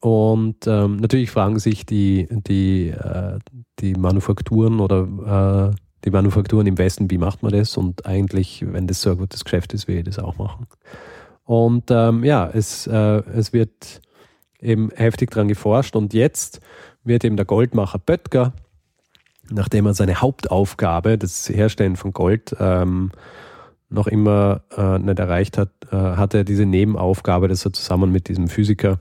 Und 0.00 0.66
ähm, 0.66 0.96
natürlich 0.96 1.30
fragen 1.30 1.58
sich 1.58 1.86
die, 1.86 2.28
die, 2.30 2.88
äh, 2.88 3.38
die 3.78 3.94
Manufakturen 3.94 4.80
oder 4.80 5.72
äh, 5.72 5.76
die 6.04 6.10
Manufakturen 6.10 6.66
im 6.66 6.78
Westen, 6.78 7.10
wie 7.10 7.18
macht 7.18 7.42
man 7.42 7.52
das? 7.52 7.76
Und 7.76 8.06
eigentlich, 8.06 8.64
wenn 8.66 8.86
das 8.86 9.02
so 9.02 9.10
ein 9.10 9.18
gutes 9.18 9.44
Geschäft 9.44 9.72
ist, 9.72 9.86
will 9.86 9.98
ich 9.98 10.04
das 10.04 10.18
auch 10.18 10.36
machen. 10.38 10.66
Und 11.44 11.90
ähm, 11.90 12.24
ja, 12.24 12.48
es, 12.48 12.86
äh, 12.86 13.22
es 13.34 13.52
wird 13.52 14.00
eben 14.60 14.90
heftig 14.94 15.30
dran 15.30 15.48
geforscht 15.48 15.96
und 15.96 16.14
jetzt 16.14 16.60
wird 17.04 17.24
eben 17.24 17.36
der 17.36 17.46
Goldmacher 17.46 17.98
Böttger, 17.98 18.52
nachdem 19.50 19.86
er 19.86 19.94
seine 19.94 20.20
Hauptaufgabe, 20.20 21.18
das 21.18 21.48
Herstellen 21.48 21.96
von 21.96 22.12
Gold, 22.12 22.54
ähm, 22.58 23.10
noch 23.88 24.06
immer 24.06 24.62
äh, 24.76 24.98
nicht 24.98 25.18
erreicht 25.18 25.58
hat, 25.58 25.70
äh, 25.90 25.96
hat 25.96 26.34
er 26.34 26.44
diese 26.44 26.64
Nebenaufgabe, 26.64 27.48
dass 27.48 27.64
er 27.64 27.72
zusammen 27.72 28.10
mit 28.10 28.28
diesem 28.28 28.48
Physiker 28.48 28.98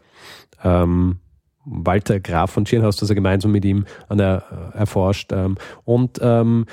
ähm, 0.63 1.20
Walter 1.65 2.20
Graf 2.20 2.51
von 2.51 2.65
Tschirnhaus, 2.65 2.98
dass 2.98 3.10
er 3.10 3.15
gemeinsam 3.15 3.51
mit 3.51 3.65
ihm 3.65 3.86
der, 4.10 4.72
äh, 4.74 4.77
erforscht. 4.77 5.32
Ähm, 5.32 5.56
und 5.84 6.20
ähm, 6.22 6.65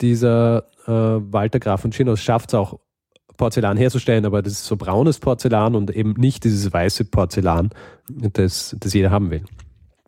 dieser 0.00 0.64
äh, 0.86 0.90
Walter 0.90 1.60
Graf 1.60 1.80
von 1.80 1.90
Tschirnhaus 1.90 2.20
schafft 2.20 2.50
es 2.50 2.54
auch, 2.54 2.78
Porzellan 3.36 3.76
herzustellen, 3.76 4.26
aber 4.26 4.42
das 4.42 4.52
ist 4.52 4.66
so 4.66 4.76
braunes 4.76 5.18
Porzellan 5.18 5.74
und 5.74 5.90
eben 5.90 6.12
nicht 6.12 6.44
dieses 6.44 6.72
weiße 6.72 7.06
Porzellan, 7.06 7.70
das, 8.08 8.76
das 8.78 8.94
jeder 8.94 9.10
haben 9.10 9.30
will. 9.30 9.42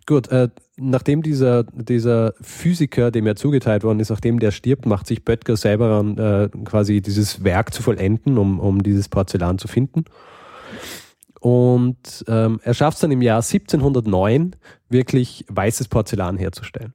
Gut, 0.06 0.28
äh, 0.28 0.48
nachdem 0.76 1.22
dieser, 1.22 1.64
dieser 1.64 2.34
Physiker, 2.40 3.10
dem 3.10 3.26
er 3.26 3.34
zugeteilt 3.34 3.82
worden 3.82 3.98
ist, 3.98 4.10
nachdem 4.10 4.38
der 4.38 4.52
stirbt, 4.52 4.86
macht 4.86 5.08
sich 5.08 5.24
Böttger 5.24 5.56
selber 5.56 5.98
an, 5.98 6.16
äh, 6.16 6.48
quasi 6.64 7.00
dieses 7.00 7.42
Werk 7.42 7.74
zu 7.74 7.82
vollenden, 7.82 8.38
um, 8.38 8.60
um 8.60 8.82
dieses 8.82 9.08
Porzellan 9.08 9.58
zu 9.58 9.66
finden. 9.66 10.04
Und 11.40 12.24
ähm, 12.28 12.60
er 12.62 12.74
schafft 12.74 12.96
es 12.96 13.00
dann 13.02 13.10
im 13.10 13.22
Jahr 13.22 13.38
1709 13.38 14.56
wirklich 14.88 15.44
weißes 15.48 15.88
Porzellan 15.88 16.38
herzustellen. 16.38 16.94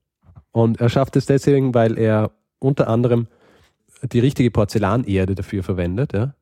Und 0.51 0.81
er 0.81 0.89
schafft 0.89 1.15
es 1.15 1.25
deswegen, 1.25 1.73
weil 1.73 1.97
er 1.97 2.31
unter 2.59 2.87
anderem 2.87 3.27
die 4.03 4.19
richtige 4.19 4.51
Porzellanerde 4.51 5.35
dafür 5.35 5.63
verwendet. 5.63 6.13
Ja? 6.13 6.35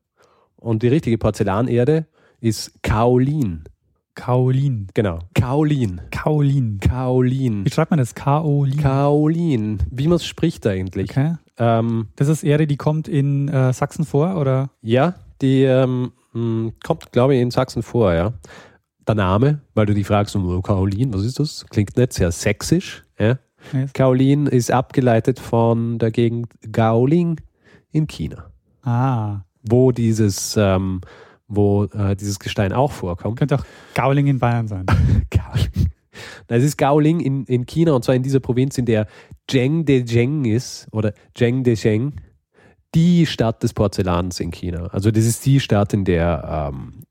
Und 0.56 0.82
die 0.82 0.88
richtige 0.88 1.18
Porzellanerde 1.18 2.06
ist 2.40 2.82
Kaolin. 2.82 3.64
Kaolin. 4.14 4.88
Genau, 4.92 5.20
Kaolin. 5.34 6.00
Kaolin. 6.10 6.80
Kaolin. 6.80 7.64
Wie 7.64 7.70
schreibt 7.70 7.90
man 7.90 7.98
das? 7.98 8.14
Kaolin. 8.14 8.78
Kaolin. 8.78 9.78
Wie 9.90 10.08
man 10.08 10.16
es 10.16 10.26
spricht 10.26 10.66
eigentlich. 10.66 11.10
Okay. 11.10 11.36
Ähm, 11.58 12.08
das 12.16 12.28
ist 12.28 12.42
Ehre, 12.42 12.66
die 12.66 12.76
kommt 12.76 13.08
in 13.08 13.48
äh, 13.48 13.72
Sachsen 13.72 14.04
vor, 14.04 14.36
oder? 14.36 14.70
Ja, 14.82 15.14
die 15.40 15.62
ähm, 15.62 16.12
hm, 16.32 16.72
kommt, 16.84 17.12
glaube 17.12 17.34
ich, 17.34 17.40
in 17.40 17.50
Sachsen 17.50 17.82
vor, 17.82 18.12
ja. 18.14 18.32
Der 19.06 19.14
Name, 19.14 19.62
weil 19.74 19.86
du 19.86 19.94
die 19.94 20.04
fragst, 20.04 20.36
um 20.36 20.62
Kaolin, 20.62 21.12
was 21.12 21.24
ist 21.24 21.40
das? 21.40 21.66
Klingt 21.70 21.96
nicht 21.96 22.12
sehr 22.12 22.30
sächsisch. 22.30 23.04
Ja? 23.18 23.38
Yes. 23.72 23.92
Kaolin 23.92 24.46
ist 24.46 24.70
abgeleitet 24.70 25.38
von 25.38 25.98
der 25.98 26.10
Gegend 26.10 26.52
Gaoling 26.70 27.40
in 27.90 28.06
China. 28.06 28.50
Ah. 28.82 29.40
Wo 29.62 29.92
dieses, 29.92 30.56
ähm, 30.56 31.00
wo 31.48 31.84
äh, 31.84 32.14
dieses 32.14 32.38
Gestein 32.38 32.72
auch 32.72 32.92
vorkommt. 32.92 33.38
Könnte 33.38 33.56
auch 33.56 33.64
Gaoling 33.94 34.26
in 34.26 34.38
Bayern 34.38 34.68
sein. 34.68 34.86
Gaoling. 35.30 35.90
Es 36.48 36.64
ist 36.64 36.76
Gaoling 36.76 37.20
in, 37.20 37.44
in 37.44 37.66
China 37.66 37.92
und 37.92 38.04
zwar 38.04 38.14
in 38.14 38.22
dieser 38.22 38.40
Provinz, 38.40 38.76
in 38.78 38.84
der 38.84 39.06
Zhengdezheng 39.48 40.44
ist 40.44 40.88
oder 40.92 41.12
Zhengdezheng 41.34 42.14
die 42.94 43.26
Stadt 43.26 43.62
des 43.62 43.72
Porzellans 43.72 44.40
in 44.40 44.50
China. 44.50 44.88
Also 44.92 45.10
das 45.10 45.24
ist 45.24 45.46
die 45.46 45.60
Stadt, 45.60 45.92
in 45.92 46.04
der 46.04 46.72
ähm, 46.74 47.04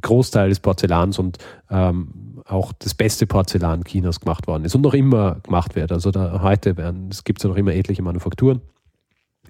Großteil 0.00 0.48
des 0.48 0.60
Porzellans 0.60 1.18
und 1.18 1.38
ähm, 1.70 2.42
auch 2.46 2.72
das 2.72 2.94
beste 2.94 3.26
Porzellan 3.26 3.84
Chinas 3.84 4.20
gemacht 4.20 4.46
worden 4.46 4.64
ist 4.64 4.74
und 4.74 4.82
noch 4.82 4.94
immer 4.94 5.36
gemacht 5.42 5.74
wird. 5.74 5.92
Also 5.92 6.10
da 6.10 6.42
heute 6.42 6.76
werden, 6.76 7.08
es 7.10 7.24
gibt 7.24 7.42
ja 7.42 7.48
noch 7.48 7.56
immer 7.56 7.72
etliche 7.72 8.02
Manufakturen, 8.02 8.60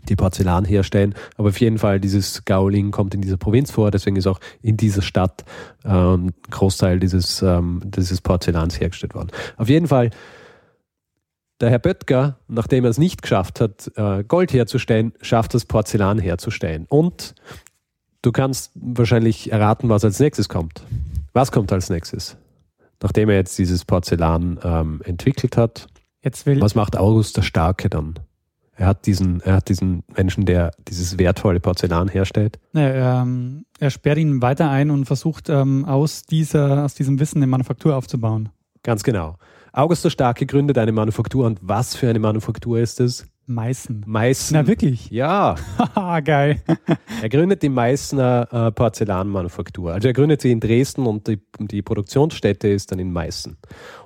die 0.08 0.16
Porzellan 0.16 0.64
herstellen. 0.64 1.14
Aber 1.36 1.48
auf 1.48 1.60
jeden 1.60 1.78
Fall 1.78 2.00
dieses 2.00 2.44
Gaoling 2.44 2.90
kommt 2.90 3.14
in 3.14 3.20
dieser 3.20 3.36
Provinz 3.36 3.70
vor, 3.70 3.90
deswegen 3.90 4.16
ist 4.16 4.26
auch 4.26 4.40
in 4.62 4.76
dieser 4.76 5.02
Stadt 5.02 5.44
ähm, 5.84 6.32
Großteil 6.50 7.00
dieses, 7.00 7.42
ähm, 7.42 7.82
dieses 7.84 8.20
Porzellans 8.20 8.80
hergestellt 8.80 9.14
worden. 9.14 9.28
Auf 9.56 9.68
jeden 9.68 9.88
Fall 9.88 10.10
der 11.60 11.70
Herr 11.70 11.78
Böttger, 11.78 12.38
nachdem 12.48 12.84
er 12.84 12.90
es 12.90 12.98
nicht 12.98 13.22
geschafft 13.22 13.60
hat, 13.60 13.90
äh, 13.96 14.24
Gold 14.24 14.52
herzustellen, 14.52 15.12
schafft 15.20 15.54
es 15.54 15.64
Porzellan 15.64 16.18
herzustellen. 16.18 16.86
Und 16.88 17.34
du 18.22 18.32
kannst 18.32 18.72
wahrscheinlich 18.74 19.52
erraten, 19.52 19.88
was 19.88 20.04
als 20.04 20.18
nächstes 20.18 20.48
kommt. 20.48 20.82
Was 21.32 21.52
kommt 21.52 21.72
als 21.72 21.90
nächstes? 21.90 22.36
Nachdem 23.02 23.28
er 23.28 23.36
jetzt 23.36 23.58
dieses 23.58 23.84
Porzellan 23.84 24.58
ähm, 24.62 25.02
entwickelt 25.04 25.56
hat, 25.56 25.88
was 26.22 26.74
macht 26.74 26.96
August 26.96 27.36
der 27.36 27.42
Starke 27.42 27.90
dann? 27.90 28.14
Er 28.76 28.86
hat 28.86 29.06
diesen, 29.06 29.40
er 29.42 29.56
hat 29.56 29.68
diesen 29.68 30.02
Menschen, 30.16 30.46
der 30.46 30.72
dieses 30.88 31.18
wertvolle 31.18 31.60
Porzellan 31.60 32.08
herstellt. 32.08 32.58
Ja, 32.72 33.22
ähm, 33.22 33.66
er 33.78 33.90
sperrt 33.90 34.18
ihn 34.18 34.42
weiter 34.42 34.70
ein 34.70 34.90
und 34.90 35.04
versucht 35.04 35.48
ähm, 35.48 35.84
aus, 35.84 36.24
dieser, 36.24 36.84
aus 36.84 36.94
diesem 36.94 37.20
Wissen 37.20 37.38
eine 37.38 37.46
Manufaktur 37.46 37.94
aufzubauen. 37.94 38.48
Ganz 38.82 39.04
genau. 39.04 39.36
August 39.74 40.04
der 40.04 40.10
Starke 40.10 40.46
gründet 40.46 40.78
eine 40.78 40.92
Manufaktur 40.92 41.46
und 41.46 41.58
was 41.60 41.96
für 41.96 42.08
eine 42.08 42.20
Manufaktur 42.20 42.78
ist 42.78 43.00
es? 43.00 43.26
Meißen. 43.46 44.04
Meißen. 44.06 44.56
Na 44.56 44.66
wirklich? 44.68 45.10
Ja. 45.10 45.56
Geil. 46.24 46.62
er 47.22 47.28
gründet 47.28 47.62
die 47.62 47.68
Meißner 47.68 48.48
äh, 48.52 48.70
Porzellanmanufaktur. 48.70 49.92
Also 49.92 50.08
er 50.08 50.14
gründet 50.14 50.42
sie 50.42 50.52
in 50.52 50.60
Dresden 50.60 51.06
und 51.06 51.26
die, 51.26 51.40
die 51.58 51.82
Produktionsstätte 51.82 52.68
ist 52.68 52.92
dann 52.92 53.00
in 53.00 53.12
Meißen. 53.12 53.58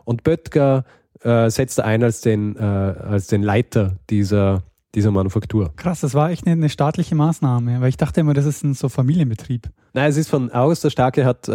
Und 0.06 0.24
Böttger 0.24 0.84
äh, 1.20 1.50
setzt 1.50 1.80
ein 1.80 2.02
als 2.02 2.22
den, 2.22 2.56
äh, 2.56 2.62
als 2.62 3.26
den 3.26 3.42
Leiter 3.42 3.98
dieser, 4.08 4.62
dieser 4.94 5.10
Manufaktur. 5.10 5.72
Krass, 5.76 6.00
das 6.00 6.14
war 6.14 6.30
echt 6.30 6.46
eine, 6.46 6.54
eine, 6.54 6.68
staatliche 6.68 7.14
Maßnahme, 7.14 7.80
weil 7.80 7.88
ich 7.90 7.96
dachte 7.96 8.20
immer, 8.20 8.34
das 8.34 8.46
ist 8.46 8.64
ein 8.64 8.74
so 8.74 8.88
Familienbetrieb. 8.88 9.68
Nein, 9.92 10.10
es 10.10 10.16
ist 10.16 10.28
von 10.28 10.50
August 10.50 10.84
der 10.84 10.90
Starke 10.90 11.24
hat, 11.24 11.48
äh, 11.48 11.52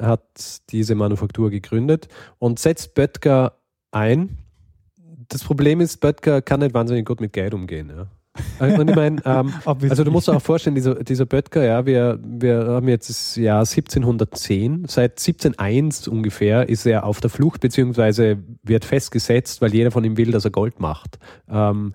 hat 0.00 0.22
diese 0.70 0.94
Manufaktur 0.94 1.50
gegründet 1.50 2.08
und 2.38 2.58
setzt 2.58 2.94
Böttger 2.94 3.52
ein. 3.92 4.38
Das 5.28 5.44
Problem 5.44 5.80
ist, 5.80 5.98
Böttger 6.00 6.42
kann 6.42 6.60
nicht 6.60 6.74
wahnsinnig 6.74 7.06
gut 7.06 7.20
mit 7.20 7.32
Geld 7.32 7.54
umgehen. 7.54 7.90
Ja. 7.94 8.06
Äh, 8.60 8.78
und 8.78 8.90
ich 8.90 8.96
meine, 8.96 9.22
ähm, 9.24 9.52
also 9.64 10.04
du 10.04 10.10
musst 10.10 10.28
dir 10.28 10.36
auch 10.36 10.42
vorstellen, 10.42 10.74
dieser, 10.74 10.96
dieser 11.02 11.26
Böttger, 11.26 11.64
ja, 11.64 11.86
wir, 11.86 12.18
wir 12.22 12.66
haben 12.66 12.88
jetzt 12.88 13.08
das 13.08 13.36
Jahr 13.36 13.60
1710, 13.60 14.86
seit 14.88 15.12
1701 15.12 16.08
ungefähr 16.08 16.68
ist 16.68 16.86
er 16.86 17.04
auf 17.04 17.20
der 17.20 17.30
Flucht, 17.30 17.60
beziehungsweise 17.60 18.38
wird 18.62 18.84
festgesetzt, 18.84 19.60
weil 19.60 19.74
jeder 19.74 19.90
von 19.90 20.04
ihm 20.04 20.16
will, 20.16 20.30
dass 20.30 20.44
er 20.44 20.50
Gold 20.50 20.80
macht. 20.80 21.18
Ähm, 21.48 21.92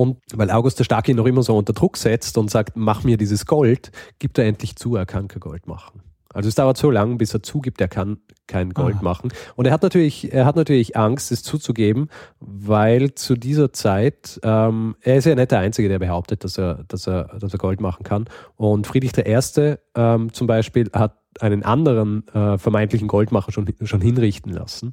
und 0.00 0.16
weil 0.32 0.50
August 0.50 0.78
der 0.78 0.84
Starke 0.84 1.10
ihn 1.10 1.18
noch 1.18 1.26
immer 1.26 1.42
so 1.42 1.54
unter 1.54 1.74
Druck 1.74 1.98
setzt 1.98 2.38
und 2.38 2.50
sagt, 2.50 2.74
mach 2.74 3.04
mir 3.04 3.18
dieses 3.18 3.44
Gold, 3.44 3.92
gibt 4.18 4.38
er 4.38 4.46
endlich 4.46 4.74
zu, 4.76 4.96
er 4.96 5.04
kann 5.04 5.28
kein 5.28 5.40
Gold 5.40 5.66
machen. 5.66 6.00
Also 6.32 6.48
es 6.48 6.54
dauert 6.54 6.78
so 6.78 6.90
lange, 6.90 7.16
bis 7.16 7.34
er 7.34 7.42
zugibt, 7.42 7.82
er 7.82 7.88
kann 7.88 8.16
kein 8.46 8.70
Gold 8.70 8.96
ah. 9.00 9.02
machen. 9.02 9.30
Und 9.56 9.66
er 9.66 9.72
hat 9.72 9.82
natürlich, 9.82 10.32
er 10.32 10.46
hat 10.46 10.56
natürlich 10.56 10.96
Angst, 10.96 11.30
es 11.32 11.42
zuzugeben, 11.42 12.08
weil 12.38 13.14
zu 13.14 13.36
dieser 13.36 13.74
Zeit, 13.74 14.40
ähm, 14.42 14.96
er 15.02 15.16
ist 15.16 15.26
ja 15.26 15.34
nicht 15.34 15.50
der 15.50 15.58
Einzige, 15.58 15.90
der 15.90 15.98
behauptet, 15.98 16.44
dass 16.44 16.56
er, 16.56 16.84
dass 16.88 17.06
er, 17.06 17.36
dass 17.38 17.52
er 17.52 17.58
Gold 17.58 17.82
machen 17.82 18.02
kann. 18.02 18.24
Und 18.56 18.86
Friedrich 18.86 19.18
I. 19.18 19.74
Ähm, 19.96 20.32
zum 20.32 20.46
Beispiel 20.46 20.88
hat 20.94 21.18
einen 21.40 21.62
anderen 21.62 22.26
äh, 22.28 22.56
vermeintlichen 22.56 23.06
Goldmacher 23.06 23.52
schon, 23.52 23.66
schon 23.82 24.00
hinrichten 24.00 24.50
lassen. 24.50 24.92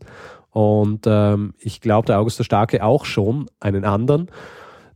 Und 0.50 1.06
ähm, 1.08 1.54
ich 1.60 1.80
glaube, 1.80 2.08
der 2.08 2.20
August 2.20 2.40
der 2.40 2.44
Starke 2.44 2.84
auch 2.84 3.06
schon 3.06 3.46
einen 3.62 3.86
anderen. 3.86 4.30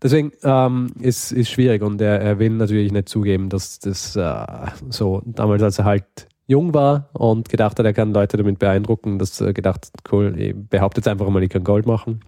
Deswegen 0.01 0.31
ähm, 0.43 0.93
ist 0.99 1.31
es 1.31 1.49
schwierig 1.49 1.83
und 1.83 2.01
er, 2.01 2.19
er, 2.19 2.39
will 2.39 2.49
natürlich 2.51 2.91
nicht 2.91 3.07
zugeben, 3.07 3.49
dass 3.49 3.79
das 3.79 4.15
äh, 4.15 4.45
so 4.89 5.21
damals, 5.25 5.61
als 5.61 5.77
er 5.79 5.85
halt 5.85 6.27
jung 6.47 6.73
war 6.73 7.09
und 7.13 7.49
gedacht 7.49 7.77
hat, 7.77 7.85
er 7.85 7.93
kann 7.93 8.13
Leute 8.13 8.37
damit 8.37 8.57
beeindrucken, 8.57 9.19
dass 9.19 9.39
er 9.39 9.53
gedacht, 9.53 9.89
cool, 10.11 10.33
ich 10.37 10.55
behaupte 10.55 10.99
jetzt 10.99 11.07
einfach 11.07 11.29
mal, 11.29 11.43
ich 11.43 11.49
kann 11.49 11.63
Gold 11.63 11.85
machen. 11.85 12.21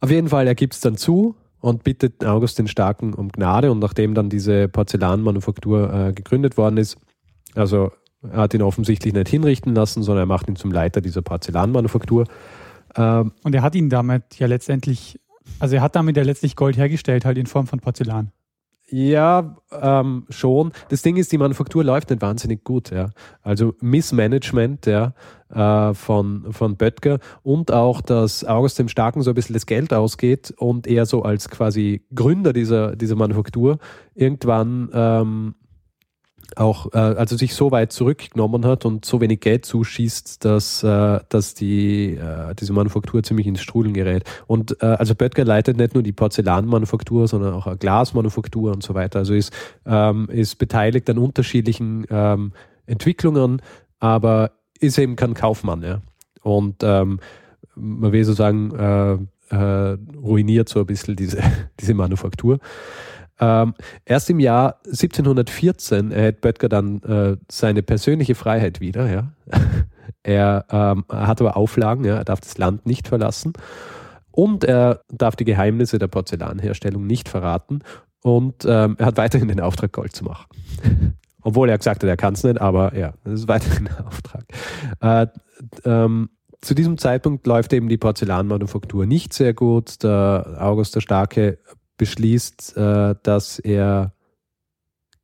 Auf 0.00 0.10
jeden 0.10 0.28
Fall, 0.28 0.46
er 0.46 0.54
gibt 0.54 0.74
es 0.74 0.80
dann 0.80 0.96
zu 0.96 1.36
und 1.60 1.84
bittet 1.84 2.24
August 2.24 2.58
den 2.58 2.68
Starken 2.68 3.14
um 3.14 3.30
Gnade 3.30 3.70
und 3.70 3.78
nachdem 3.78 4.14
dann 4.14 4.28
diese 4.28 4.68
Porzellanmanufaktur 4.68 5.92
äh, 5.92 6.12
gegründet 6.12 6.56
worden 6.56 6.76
ist, 6.76 6.98
also 7.54 7.90
er 8.22 8.38
hat 8.38 8.54
ihn 8.54 8.62
offensichtlich 8.62 9.14
nicht 9.14 9.28
hinrichten 9.28 9.74
lassen, 9.74 10.02
sondern 10.02 10.24
er 10.24 10.26
macht 10.26 10.48
ihn 10.48 10.56
zum 10.56 10.72
Leiter 10.72 11.00
dieser 11.00 11.22
Porzellanmanufaktur. 11.22 12.26
Ähm, 12.96 13.32
und 13.42 13.54
er 13.54 13.62
hat 13.62 13.74
ihn 13.74 13.90
damit 13.90 14.38
ja 14.38 14.46
letztendlich, 14.46 15.20
also 15.58 15.76
er 15.76 15.82
hat 15.82 15.96
damit 15.96 16.16
ja 16.16 16.22
letztlich 16.22 16.56
Gold 16.56 16.76
hergestellt, 16.76 17.24
halt 17.24 17.38
in 17.38 17.46
Form 17.46 17.66
von 17.66 17.80
Porzellan. 17.80 18.32
Ja, 18.86 19.56
ähm, 19.72 20.26
schon. 20.28 20.72
Das 20.90 21.00
Ding 21.00 21.16
ist, 21.16 21.32
die 21.32 21.38
Manufaktur 21.38 21.82
läuft 21.82 22.10
nicht 22.10 22.20
wahnsinnig 22.20 22.64
gut. 22.64 22.90
Ja. 22.90 23.10
Also 23.42 23.74
Missmanagement 23.80 24.84
ja, 24.86 25.14
äh, 25.50 25.94
von, 25.94 26.52
von 26.52 26.76
Böttger 26.76 27.18
und 27.42 27.72
auch, 27.72 28.02
dass 28.02 28.44
August 28.44 28.78
dem 28.78 28.88
Starken 28.88 29.22
so 29.22 29.30
ein 29.30 29.34
bisschen 29.34 29.54
das 29.54 29.64
Geld 29.66 29.94
ausgeht 29.94 30.52
und 30.58 30.86
er 30.86 31.06
so 31.06 31.22
als 31.22 31.48
quasi 31.48 32.04
Gründer 32.14 32.52
dieser, 32.52 32.94
dieser 32.94 33.16
Manufaktur 33.16 33.78
irgendwann 34.14 34.90
ähm, 34.92 35.54
auch, 36.56 36.92
äh, 36.92 36.98
also 36.98 37.36
sich 37.36 37.54
so 37.54 37.70
weit 37.70 37.92
zurückgenommen 37.92 38.64
hat 38.64 38.84
und 38.84 39.04
so 39.04 39.20
wenig 39.20 39.40
Geld 39.40 39.64
zuschießt, 39.64 40.44
dass, 40.44 40.82
äh, 40.82 41.20
dass 41.28 41.54
die, 41.54 42.14
äh, 42.14 42.54
diese 42.54 42.72
Manufaktur 42.72 43.22
ziemlich 43.22 43.46
ins 43.46 43.60
Strudeln 43.60 43.94
gerät. 43.94 44.24
Und 44.46 44.80
äh, 44.82 44.86
also 44.86 45.14
Böttger 45.14 45.44
leitet 45.44 45.76
nicht 45.76 45.94
nur 45.94 46.02
die 46.02 46.12
Porzellanmanufaktur, 46.12 47.28
sondern 47.28 47.54
auch 47.54 47.66
eine 47.66 47.76
Glasmanufaktur 47.76 48.72
und 48.72 48.82
so 48.82 48.94
weiter. 48.94 49.20
Also 49.20 49.34
ist, 49.34 49.52
ähm, 49.86 50.28
ist 50.30 50.56
beteiligt 50.56 51.08
an 51.10 51.18
unterschiedlichen 51.18 52.06
ähm, 52.10 52.52
Entwicklungen, 52.86 53.62
aber 53.98 54.52
ist 54.80 54.98
eben 54.98 55.16
kein 55.16 55.34
Kaufmann. 55.34 55.82
Ja. 55.82 56.00
Und 56.42 56.82
ähm, 56.82 57.20
man 57.74 58.12
will 58.12 58.24
so 58.24 58.34
sagen, 58.34 58.70
äh, 58.74 59.18
äh, 59.54 59.98
ruiniert 60.16 60.68
so 60.68 60.80
ein 60.80 60.86
bisschen 60.86 61.16
diese, 61.16 61.38
diese 61.80 61.94
Manufaktur. 61.94 62.58
Ähm, 63.40 63.74
erst 64.04 64.30
im 64.30 64.38
Jahr 64.38 64.80
1714 64.86 66.12
erhält 66.12 66.40
Böttger 66.40 66.68
dann 66.68 67.02
äh, 67.02 67.36
seine 67.50 67.82
persönliche 67.82 68.34
Freiheit 68.34 68.80
wieder. 68.80 69.10
Ja. 69.10 69.32
er 70.22 70.64
ähm, 70.70 71.04
hat 71.08 71.40
aber 71.40 71.56
Auflagen, 71.56 72.04
ja, 72.04 72.16
er 72.16 72.24
darf 72.24 72.40
das 72.40 72.58
Land 72.58 72.86
nicht 72.86 73.08
verlassen 73.08 73.52
und 74.30 74.64
er 74.64 75.00
darf 75.08 75.36
die 75.36 75.44
Geheimnisse 75.44 75.98
der 75.98 76.08
Porzellanherstellung 76.08 77.06
nicht 77.06 77.28
verraten 77.28 77.80
und 78.22 78.64
ähm, 78.64 78.96
er 78.98 79.06
hat 79.06 79.16
weiterhin 79.16 79.48
den 79.48 79.60
Auftrag, 79.60 79.92
Gold 79.92 80.14
zu 80.14 80.24
machen. 80.24 80.46
Obwohl 81.42 81.68
er 81.68 81.76
gesagt 81.76 82.02
hat, 82.02 82.08
er 82.08 82.16
kann 82.16 82.32
es 82.32 82.42
nicht, 82.42 82.58
aber 82.58 82.96
ja, 82.96 83.12
das 83.22 83.40
ist 83.40 83.48
weiterhin 83.48 83.84
der 83.84 84.06
Auftrag. 84.06 84.44
Äh, 85.00 85.26
ähm, 85.84 86.30
zu 86.62 86.74
diesem 86.74 86.96
Zeitpunkt 86.96 87.46
läuft 87.46 87.74
eben 87.74 87.90
die 87.90 87.98
Porzellanmanufaktur 87.98 89.04
nicht 89.04 89.34
sehr 89.34 89.52
gut. 89.52 90.02
Der 90.02 90.56
August 90.58 90.96
der 90.96 91.02
Starke 91.02 91.58
beschließt, 91.96 92.76
äh, 92.76 93.14
dass 93.22 93.58
er 93.58 94.12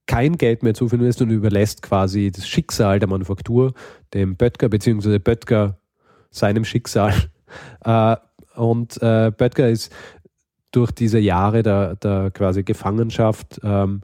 kein 0.06 0.36
Geld 0.38 0.62
mehr 0.62 0.74
zuführen 0.74 1.04
lässt 1.04 1.22
und 1.22 1.30
überlässt 1.30 1.82
quasi 1.82 2.32
das 2.32 2.48
Schicksal 2.48 2.98
der 2.98 3.08
Manufaktur 3.08 3.74
dem 4.12 4.36
Böttger, 4.36 4.68
beziehungsweise 4.68 5.20
Böttger 5.20 5.78
seinem 6.30 6.64
Schicksal. 6.64 7.14
Äh, 7.84 8.16
und 8.54 9.02
äh, 9.02 9.32
Böttger 9.36 9.68
ist 9.68 9.92
durch 10.70 10.92
diese 10.92 11.18
Jahre 11.18 11.64
der, 11.64 11.96
der 11.96 12.30
quasi 12.30 12.62
Gefangenschaft 12.62 13.60
ähm, 13.64 14.02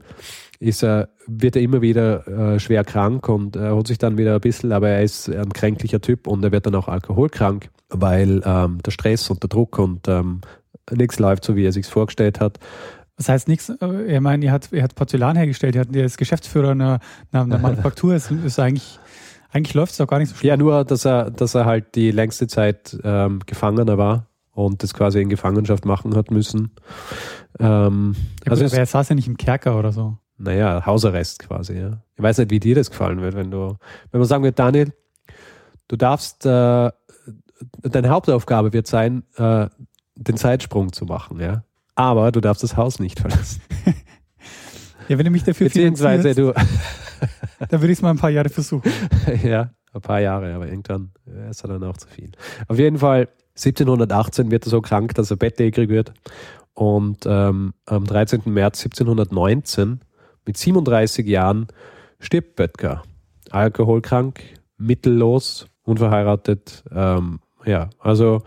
ist 0.59 0.83
er, 0.83 1.09
wird 1.27 1.55
er 1.55 1.61
immer 1.61 1.81
wieder 1.81 2.27
äh, 2.27 2.59
schwer 2.59 2.83
krank 2.83 3.29
und 3.29 3.55
er 3.55 3.75
holt 3.75 3.87
sich 3.87 3.97
dann 3.97 4.17
wieder 4.17 4.35
ein 4.35 4.41
bisschen, 4.41 4.71
aber 4.71 4.89
er 4.89 5.03
ist 5.03 5.29
ein 5.29 5.53
kränklicher 5.53 6.01
Typ 6.01 6.27
und 6.27 6.43
er 6.43 6.51
wird 6.51 6.65
dann 6.65 6.75
auch 6.75 6.87
alkoholkrank, 6.87 7.69
weil 7.89 8.41
ähm, 8.43 8.79
der 8.83 8.91
Stress 8.91 9.29
und 9.29 9.43
der 9.43 9.49
Druck 9.49 9.79
und 9.79 10.07
ähm, 10.07 10.41
nichts 10.91 11.19
läuft 11.19 11.45
so, 11.45 11.55
wie 11.55 11.65
er 11.65 11.71
sich 11.71 11.85
vorgestellt 11.87 12.39
hat. 12.39 12.59
Das 13.17 13.29
heißt 13.29 13.47
nichts, 13.47 13.69
äh, 13.69 14.15
ich 14.15 14.19
meine, 14.19 14.45
er 14.45 14.51
hat, 14.51 14.71
er 14.71 14.83
hat 14.83 14.95
Porzellan 14.95 15.35
hergestellt, 15.35 15.75
er, 15.75 15.81
hat, 15.81 15.95
er 15.95 16.05
ist 16.05 16.17
Geschäftsführer 16.17 16.71
einer, 16.71 16.99
einer 17.31 17.57
Manufaktur, 17.57 18.13
es 18.13 18.29
ist 18.29 18.59
eigentlich, 18.59 18.99
eigentlich 19.51 19.73
läuft 19.73 19.93
es 19.93 19.97
doch 19.97 20.07
gar 20.07 20.19
nicht 20.19 20.29
so 20.29 20.35
schlecht. 20.35 20.49
Ja, 20.49 20.57
nur, 20.57 20.85
dass 20.85 21.05
er, 21.05 21.31
dass 21.31 21.55
er 21.55 21.65
halt 21.65 21.95
die 21.95 22.11
längste 22.11 22.47
Zeit 22.47 22.97
ähm, 23.03 23.39
Gefangener 23.45 23.97
war 23.97 24.27
und 24.53 24.83
das 24.83 24.93
quasi 24.93 25.21
in 25.21 25.29
Gefangenschaft 25.29 25.85
machen 25.85 26.15
hat 26.15 26.29
müssen. 26.29 26.71
Ähm, 27.59 28.15
ja, 28.45 28.51
also 28.51 28.65
aber 28.65 28.75
er 28.75 28.85
saß 28.85 29.09
ja 29.09 29.15
nicht 29.15 29.27
im 29.27 29.37
Kerker 29.37 29.77
oder 29.79 29.91
so. 29.91 30.17
Naja, 30.37 30.85
Hausarrest 30.85 31.39
quasi, 31.39 31.73
ja. 31.73 32.03
Ich 32.15 32.21
weiß 32.21 32.37
nicht, 32.37 32.51
wie 32.51 32.59
dir 32.59 32.75
das 32.75 32.91
gefallen 32.91 33.21
wird, 33.21 33.35
wenn 33.35 33.49
du, 33.49 33.77
wenn 34.11 34.19
man 34.19 34.27
sagen 34.27 34.43
wird, 34.43 34.59
Daniel, 34.59 34.93
du 35.87 35.95
darfst, 35.95 36.45
äh, 36.45 36.91
deine 37.81 38.09
Hauptaufgabe 38.09 38.73
wird 38.73 38.85
sein, 38.85 39.23
äh, 39.37 39.67
den 40.17 40.37
Zeitsprung 40.37 40.91
zu 40.91 41.05
machen, 41.05 41.39
ja. 41.39 41.63
Aber 41.95 42.31
du 42.31 42.41
darfst 42.41 42.63
das 42.63 42.77
Haus 42.77 42.99
nicht 42.99 43.19
verlassen. 43.19 43.61
ja, 45.07 45.17
wenn 45.17 45.25
du 45.25 45.31
mich 45.31 45.43
dafür 45.43 45.67
Beziehungsweise 45.67 46.35
du. 46.35 46.53
dann 47.69 47.81
würde 47.81 47.91
ich 47.91 47.99
es 47.99 48.01
mal 48.01 48.11
ein 48.11 48.17
paar 48.17 48.29
Jahre 48.29 48.49
versuchen. 48.49 48.91
ja, 49.43 49.71
ein 49.93 50.01
paar 50.01 50.19
Jahre, 50.19 50.53
aber 50.53 50.67
irgendwann 50.67 51.11
ist 51.49 51.63
er 51.63 51.69
dann 51.69 51.83
auch 51.83 51.97
zu 51.97 52.07
viel. 52.07 52.31
Auf 52.67 52.77
jeden 52.77 52.99
Fall, 52.99 53.29
1718 53.55 54.51
wird 54.51 54.67
er 54.67 54.69
so 54.69 54.81
krank, 54.81 55.15
dass 55.15 55.31
er 55.31 55.37
bettlägerig 55.37 55.89
wird. 55.89 56.13
Und 56.73 57.25
ähm, 57.25 57.73
am 57.85 58.05
13. 58.05 58.41
März 58.45 58.83
1719, 58.85 60.01
mit 60.45 60.57
37 60.57 61.25
Jahren, 61.25 61.67
stirbt 62.19 62.55
Böttger. 62.55 63.01
Alkoholkrank, 63.49 64.43
mittellos, 64.77 65.65
unverheiratet. 65.83 66.83
Ähm, 66.91 67.39
ja, 67.65 67.89
also 67.99 68.43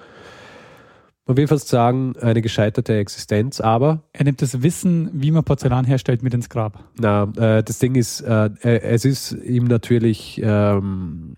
man 1.26 1.36
will 1.36 1.46
fast 1.46 1.68
sagen, 1.68 2.14
eine 2.20 2.42
gescheiterte 2.42 2.96
Existenz, 2.96 3.60
aber. 3.60 4.02
Er 4.12 4.24
nimmt 4.24 4.42
das 4.42 4.62
Wissen, 4.62 5.10
wie 5.12 5.30
man 5.30 5.44
Porzellan 5.44 5.84
herstellt, 5.84 6.22
mit 6.22 6.34
ins 6.34 6.48
Grab. 6.48 6.84
Na, 6.98 7.24
äh, 7.36 7.62
das 7.62 7.78
Ding 7.78 7.94
ist, 7.94 8.20
äh, 8.22 8.50
es 8.62 9.04
ist 9.04 9.32
ihm 9.32 9.64
natürlich, 9.64 10.40
ähm, 10.42 11.36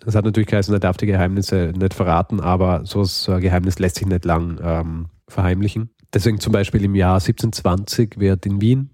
das 0.00 0.14
hat 0.14 0.24
natürlich 0.24 0.48
geheißen, 0.48 0.74
er 0.74 0.80
darf 0.80 0.96
die 0.96 1.06
Geheimnisse 1.06 1.72
nicht 1.76 1.94
verraten, 1.94 2.40
aber 2.40 2.82
so 2.84 3.04
ein 3.32 3.40
Geheimnis 3.40 3.78
lässt 3.78 3.96
sich 3.96 4.06
nicht 4.06 4.24
lang 4.24 4.58
ähm, 4.62 5.06
verheimlichen. 5.28 5.90
Deswegen 6.12 6.40
zum 6.40 6.52
Beispiel 6.52 6.84
im 6.84 6.94
Jahr 6.94 7.14
1720 7.14 8.18
wird 8.18 8.44
in 8.46 8.60
Wien 8.60 8.90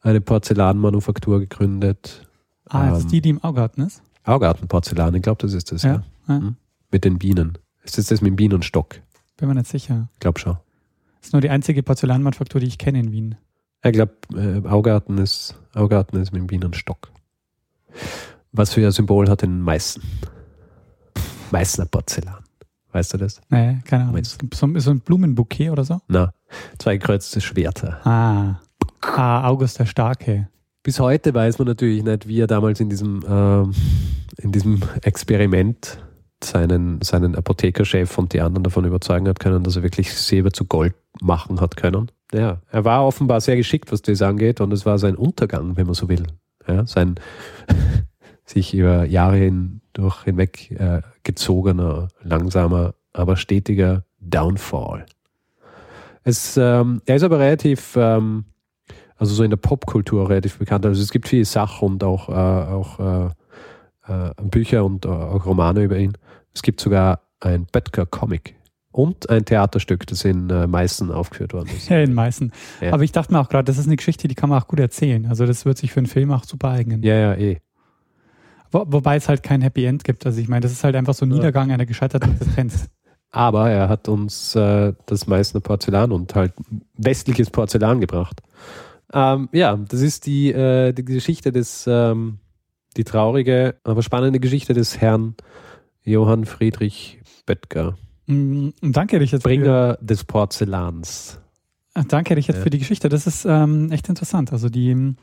eine 0.00 0.20
Porzellanmanufaktur 0.20 1.40
gegründet. 1.40 2.26
Ah, 2.68 2.90
das 2.90 3.00
ähm, 3.00 3.06
ist 3.06 3.12
die, 3.12 3.20
die 3.20 3.30
im 3.30 3.44
Augarten 3.44 3.82
ist? 3.82 4.02
Augartenporzellan, 4.24 5.14
ich 5.14 5.22
glaube, 5.22 5.42
das 5.42 5.52
ist 5.52 5.72
das, 5.72 5.82
ja. 5.82 6.02
ja. 6.28 6.38
Mhm. 6.38 6.56
Mit 6.90 7.04
den 7.04 7.18
Bienen. 7.18 7.58
Ist 7.84 7.98
das 7.98 8.06
das 8.06 8.20
mit 8.20 8.30
dem 8.30 8.36
Bienenstock? 8.36 9.00
Bin 9.36 9.48
mir 9.48 9.54
nicht 9.54 9.68
sicher. 9.68 10.08
Ich 10.14 10.20
glaube 10.20 10.40
schon. 10.40 10.56
Das 11.20 11.28
ist 11.28 11.32
nur 11.32 11.42
die 11.42 11.50
einzige 11.50 11.82
Porzellanmanufaktur, 11.82 12.60
die 12.60 12.66
ich 12.66 12.78
kenne 12.78 13.00
in 13.00 13.12
Wien. 13.12 13.36
Ich 13.84 13.92
glaube, 13.92 14.14
äh, 14.34 14.66
Augarten, 14.66 15.18
ist, 15.18 15.54
Augarten 15.74 16.16
ist 16.16 16.32
mit 16.32 16.40
dem 16.40 16.46
Bienenstock. 16.46 17.10
Was 18.52 18.72
für 18.72 18.84
ein 18.84 18.92
Symbol 18.92 19.28
hat 19.28 19.42
denn 19.42 19.60
Meißen? 19.60 20.02
Meißner 21.50 21.86
Porzellan. 21.86 22.42
Weißt 22.92 23.12
du 23.12 23.18
das? 23.18 23.40
Nee, 23.50 23.78
keine 23.84 24.04
Ahnung. 24.04 24.22
So, 24.24 24.78
so 24.78 24.90
ein 24.90 25.00
Blumenbouquet 25.00 25.70
oder 25.70 25.84
so? 25.84 26.00
Na, 26.08 26.32
zwei 26.78 26.96
gekreuzte 26.96 27.40
Schwerter. 27.40 28.00
Ah. 28.06 28.60
ah, 29.02 29.48
August 29.48 29.78
der 29.80 29.86
Starke. 29.86 30.48
Bis 30.82 31.00
heute 31.00 31.34
weiß 31.34 31.58
man 31.58 31.66
natürlich 31.66 32.04
nicht, 32.04 32.28
wie 32.28 32.40
er 32.40 32.46
damals 32.46 32.78
in 32.80 32.88
diesem, 32.88 33.22
äh, 33.22 33.62
in 34.42 34.52
diesem 34.52 34.82
Experiment 35.02 35.98
seinen, 36.44 37.00
seinen 37.02 37.34
Apothekerchef 37.34 38.16
und 38.18 38.32
die 38.32 38.40
anderen 38.40 38.64
davon 38.64 38.84
überzeugen 38.84 39.28
hat 39.28 39.40
können, 39.40 39.62
dass 39.64 39.76
er 39.76 39.82
wirklich 39.82 40.12
Silber 40.14 40.52
zu 40.52 40.64
Gold 40.64 40.94
machen 41.20 41.60
hat 41.60 41.76
können. 41.76 42.10
Ja, 42.32 42.60
er 42.70 42.84
war 42.84 43.06
offenbar 43.06 43.40
sehr 43.40 43.56
geschickt, 43.56 43.92
was 43.92 44.02
das 44.02 44.22
angeht, 44.22 44.60
und 44.60 44.72
es 44.72 44.84
war 44.84 44.98
sein 44.98 45.16
Untergang, 45.16 45.76
wenn 45.76 45.86
man 45.86 45.94
so 45.94 46.08
will. 46.08 46.24
Ja, 46.66 46.86
sein 46.86 47.16
sich 48.44 48.74
über 48.74 49.04
Jahre 49.04 49.36
hindurch 49.36 50.24
hinweg 50.24 50.70
äh, 50.72 51.02
gezogener, 51.22 52.08
langsamer, 52.22 52.94
aber 53.12 53.36
stetiger 53.36 54.04
Downfall. 54.20 55.06
Es, 56.24 56.56
ähm, 56.56 57.02
er 57.06 57.16
ist 57.16 57.22
aber 57.22 57.38
relativ, 57.38 57.96
ähm, 57.96 58.44
also 59.16 59.34
so 59.34 59.44
in 59.44 59.50
der 59.50 59.58
Popkultur 59.58 60.28
relativ 60.28 60.58
bekannt. 60.58 60.86
Also 60.86 61.02
es 61.02 61.10
gibt 61.10 61.28
viele 61.28 61.44
Sach- 61.44 61.82
und 61.82 62.02
auch, 62.02 62.28
äh, 62.28 62.32
auch 62.32 62.98
äh, 62.98 63.30
äh, 64.08 64.30
Bücher 64.42 64.84
und 64.84 65.04
äh, 65.04 65.08
auch 65.08 65.44
Romane 65.46 65.82
über 65.82 65.98
ihn. 65.98 66.16
Es 66.54 66.62
gibt 66.62 66.80
sogar 66.80 67.20
ein 67.40 67.66
Böttger-Comic 67.70 68.54
und 68.92 69.28
ein 69.28 69.44
Theaterstück, 69.44 70.06
das 70.06 70.24
in 70.24 70.48
äh, 70.50 70.66
Meißen 70.66 71.10
aufgeführt 71.10 71.52
worden 71.52 71.68
ist. 71.76 71.88
Ja, 71.90 71.98
in 71.98 72.14
Meißen. 72.14 72.52
Ja. 72.80 72.92
Aber 72.92 73.02
ich 73.02 73.12
dachte 73.12 73.32
mir 73.32 73.40
auch 73.40 73.48
gerade, 73.48 73.64
das 73.64 73.76
ist 73.76 73.86
eine 73.86 73.96
Geschichte, 73.96 74.28
die 74.28 74.36
kann 74.36 74.48
man 74.48 74.62
auch 74.62 74.68
gut 74.68 74.78
erzählen. 74.78 75.26
Also 75.26 75.46
das 75.46 75.64
wird 75.64 75.78
sich 75.78 75.92
für 75.92 75.98
einen 75.98 76.06
Film 76.06 76.30
auch 76.30 76.44
super 76.44 76.70
eignen. 76.70 77.02
Ja, 77.02 77.14
ja, 77.14 77.34
eh. 77.34 77.58
Wo, 78.70 78.84
wobei 78.86 79.16
es 79.16 79.28
halt 79.28 79.42
kein 79.42 79.62
Happy 79.62 79.84
End 79.84 80.04
gibt. 80.04 80.24
Also 80.26 80.40
ich 80.40 80.48
meine, 80.48 80.60
das 80.60 80.72
ist 80.72 80.84
halt 80.84 80.94
einfach 80.94 81.14
so 81.14 81.26
ein 81.26 81.30
Niedergang 81.30 81.72
einer 81.72 81.86
gescheiterten 81.86 82.32
Existenz. 82.32 82.88
Aber 83.30 83.68
er 83.68 83.88
hat 83.88 84.08
uns 84.08 84.54
äh, 84.54 84.92
das 85.06 85.26
Meißner 85.26 85.60
Porzellan 85.60 86.12
und 86.12 86.36
halt 86.36 86.52
westliches 86.96 87.50
Porzellan 87.50 88.00
gebracht. 88.00 88.42
Ähm, 89.12 89.48
ja, 89.50 89.76
das 89.76 90.02
ist 90.02 90.26
die, 90.26 90.52
äh, 90.52 90.92
die 90.92 91.04
Geschichte 91.04 91.50
des, 91.50 91.84
ähm, 91.88 92.38
die 92.96 93.02
traurige, 93.02 93.74
aber 93.82 94.02
spannende 94.02 94.38
Geschichte 94.38 94.72
des 94.72 95.00
Herrn 95.00 95.34
Johann 96.04 96.44
Friedrich 96.44 97.20
Böttger. 97.46 97.96
Mm, 98.26 98.70
danke, 98.80 99.20
Richard. 99.20 99.42
Bringer 99.42 99.96
für, 99.98 100.04
des 100.04 100.24
Porzellans. 100.24 101.40
Ah, 101.94 102.04
danke, 102.06 102.36
Richard, 102.36 102.58
ja. 102.58 102.62
für 102.62 102.70
die 102.70 102.78
Geschichte. 102.78 103.08
Das 103.08 103.26
ist 103.26 103.44
ähm, 103.44 103.90
echt 103.92 104.08
interessant. 104.08 104.52
Also 104.52 104.68
die, 104.68 105.14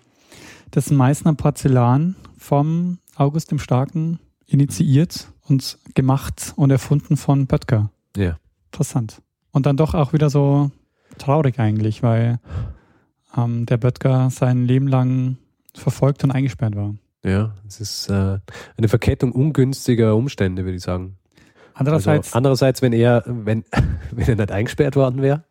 das 0.71 0.91
Meißner 0.91 1.33
Porzellan 1.33 2.15
vom 2.37 2.99
August 3.15 3.51
dem 3.51 3.59
Starken 3.59 4.19
initiiert 4.47 5.31
und 5.47 5.77
gemacht 5.95 6.53
und 6.55 6.71
erfunden 6.71 7.17
von 7.17 7.47
Böttger. 7.47 7.91
Ja. 8.15 8.37
Interessant. 8.71 9.21
Und 9.51 9.65
dann 9.65 9.77
doch 9.77 9.93
auch 9.93 10.13
wieder 10.13 10.29
so 10.29 10.71
traurig 11.17 11.59
eigentlich, 11.59 12.03
weil 12.03 12.39
ähm, 13.35 13.65
der 13.65 13.77
Böttger 13.77 14.29
sein 14.29 14.65
Leben 14.65 14.87
lang 14.87 15.37
verfolgt 15.73 16.23
und 16.23 16.31
eingesperrt 16.31 16.75
war. 16.75 16.95
Ja, 17.23 17.53
es 17.67 17.79
ist 17.79 18.09
äh, 18.09 18.39
eine 18.77 18.87
Verkettung 18.87 19.31
ungünstiger 19.31 20.15
Umstände, 20.15 20.63
würde 20.63 20.77
ich 20.77 20.83
sagen. 20.83 21.17
Andererseits, 21.73 22.29
also, 22.29 22.37
andererseits, 22.37 22.81
wenn 22.81 22.93
er, 22.93 23.23
wenn, 23.25 23.63
wenn 24.11 24.27
er 24.27 24.35
nicht 24.35 24.51
eingesperrt 24.51 24.95
worden 24.95 25.21
wäre, 25.21 25.43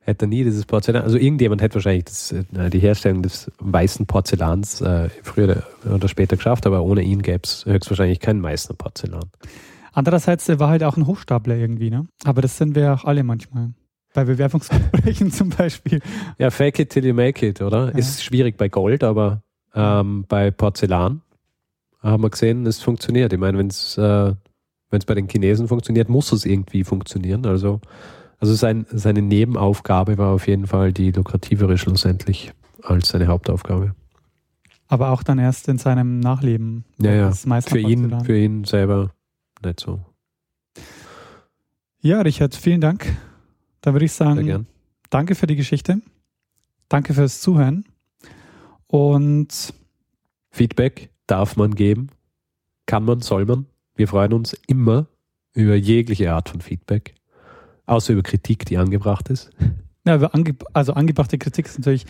hätte 0.00 0.26
er 0.26 0.28
nie 0.28 0.44
dieses 0.44 0.66
Porzellan. 0.66 1.02
Also 1.02 1.16
irgendjemand 1.16 1.62
hätte 1.62 1.76
wahrscheinlich 1.76 2.04
das, 2.04 2.32
äh, 2.32 2.70
die 2.70 2.78
Herstellung 2.78 3.22
des 3.22 3.50
weißen 3.58 4.06
Porzellans 4.06 4.80
äh, 4.80 5.08
früher 5.22 5.62
oder 5.90 6.08
später 6.08 6.36
geschafft, 6.36 6.66
aber 6.66 6.82
ohne 6.82 7.02
ihn 7.02 7.22
gäbe 7.22 7.40
es 7.44 7.64
höchstwahrscheinlich 7.64 8.20
kein 8.20 8.40
Meißner 8.40 8.74
Porzellan. 8.76 9.30
Andererseits 9.92 10.48
er 10.48 10.58
war 10.58 10.68
halt 10.68 10.82
auch 10.82 10.96
ein 10.96 11.06
Hochstapler 11.06 11.56
irgendwie, 11.56 11.90
ne? 11.90 12.06
Aber 12.24 12.42
das 12.42 12.58
sind 12.58 12.74
wir 12.74 12.92
auch 12.92 13.04
alle 13.04 13.22
manchmal. 13.22 13.70
Bei 14.12 14.24
Bewerbungsgesprächen 14.24 15.30
zum 15.32 15.50
Beispiel. 15.50 16.00
Ja, 16.38 16.50
fake 16.50 16.80
it 16.80 16.90
till 16.90 17.04
you 17.04 17.14
make 17.14 17.46
it, 17.46 17.60
oder? 17.62 17.92
Ja. 17.92 17.98
Ist 17.98 18.22
schwierig 18.22 18.56
bei 18.56 18.68
Gold, 18.68 19.04
aber 19.04 19.42
ähm, 19.74 20.24
bei 20.28 20.50
Porzellan 20.50 21.22
haben 22.00 22.22
wir 22.22 22.30
gesehen, 22.30 22.66
es 22.66 22.82
funktioniert. 22.82 23.32
Ich 23.32 23.38
meine, 23.38 23.58
wenn 23.58 23.68
es 23.68 23.96
äh, 23.98 24.34
bei 24.90 25.14
den 25.14 25.28
Chinesen 25.28 25.66
funktioniert, 25.66 26.08
muss 26.08 26.30
es 26.32 26.44
irgendwie 26.44 26.84
funktionieren. 26.84 27.46
Also, 27.46 27.80
also 28.38 28.54
sein, 28.54 28.86
seine 28.90 29.22
Nebenaufgabe 29.22 30.18
war 30.18 30.32
auf 30.32 30.46
jeden 30.46 30.66
Fall 30.66 30.92
die 30.92 31.10
lukrativere 31.10 31.78
schlussendlich 31.78 32.52
als 32.82 33.08
seine 33.08 33.26
Hauptaufgabe. 33.26 33.94
Aber 34.86 35.10
auch 35.10 35.22
dann 35.22 35.38
erst 35.38 35.68
in 35.68 35.78
seinem 35.78 36.20
Nachleben. 36.20 36.84
Ja, 37.00 37.12
ja. 37.12 37.32
Für 37.32 37.78
ihn, 37.78 38.20
für 38.24 38.38
ihn 38.38 38.64
selber 38.64 39.10
nicht 39.64 39.80
so. 39.80 40.00
Ja, 42.00 42.20
Richard, 42.20 42.54
vielen 42.54 42.82
Dank. 42.82 43.16
Da 43.80 43.94
würde 43.94 44.04
ich 44.04 44.12
sagen, 44.12 44.66
danke 45.10 45.34
für 45.34 45.46
die 45.46 45.56
Geschichte. 45.56 46.00
Danke 46.88 47.14
fürs 47.14 47.40
Zuhören. 47.40 47.86
Und 48.94 49.74
Feedback 50.52 51.10
darf 51.26 51.56
man 51.56 51.74
geben, 51.74 52.10
kann 52.86 53.04
man, 53.04 53.22
soll 53.22 53.44
man. 53.44 53.66
Wir 53.96 54.06
freuen 54.06 54.32
uns 54.32 54.56
immer 54.68 55.08
über 55.52 55.74
jegliche 55.74 56.32
Art 56.32 56.48
von 56.48 56.60
Feedback, 56.60 57.16
außer 57.86 58.12
über 58.12 58.22
Kritik, 58.22 58.66
die 58.66 58.78
angebracht 58.78 59.30
ist. 59.30 59.50
Ja, 60.06 60.20
also 60.74 60.92
angebrachte 60.92 61.38
Kritik 61.38 61.66
ist 61.66 61.78
natürlich, 61.80 62.06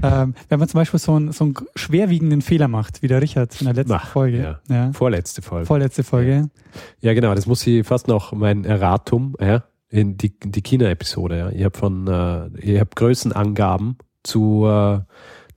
ähm, 0.00 0.34
wenn 0.48 0.60
man 0.60 0.68
zum 0.68 0.78
Beispiel 0.78 1.00
so 1.00 1.14
einen, 1.14 1.32
so 1.32 1.42
einen 1.42 1.54
schwerwiegenden 1.74 2.40
Fehler 2.40 2.68
macht, 2.68 3.02
wie 3.02 3.08
der 3.08 3.20
Richard 3.20 3.60
in 3.60 3.64
der 3.64 3.74
letzten 3.74 3.94
Ach, 3.94 4.06
Folge. 4.06 4.38
Ja. 4.38 4.60
Ja. 4.68 4.92
Vorletzte 4.92 5.42
Folge. 5.42 5.66
Vorletzte 5.66 6.04
Folge. 6.04 6.30
Ja. 6.30 6.48
ja, 7.00 7.14
genau, 7.14 7.34
das 7.34 7.46
muss 7.46 7.66
ich 7.66 7.84
fast 7.84 8.06
noch 8.06 8.32
mein 8.32 8.64
Erratum, 8.64 9.34
ja, 9.40 9.64
in 9.88 10.16
die, 10.16 10.38
die 10.38 10.62
China-Episode. 10.62 11.36
Ja. 11.36 11.50
Ich 11.50 11.64
habe 11.64 11.76
von, 11.76 12.06
äh, 12.06 12.46
ich 12.60 12.78
habe 12.78 12.90
Größenangaben 12.94 13.96
zu 14.22 14.66
äh, 14.66 15.00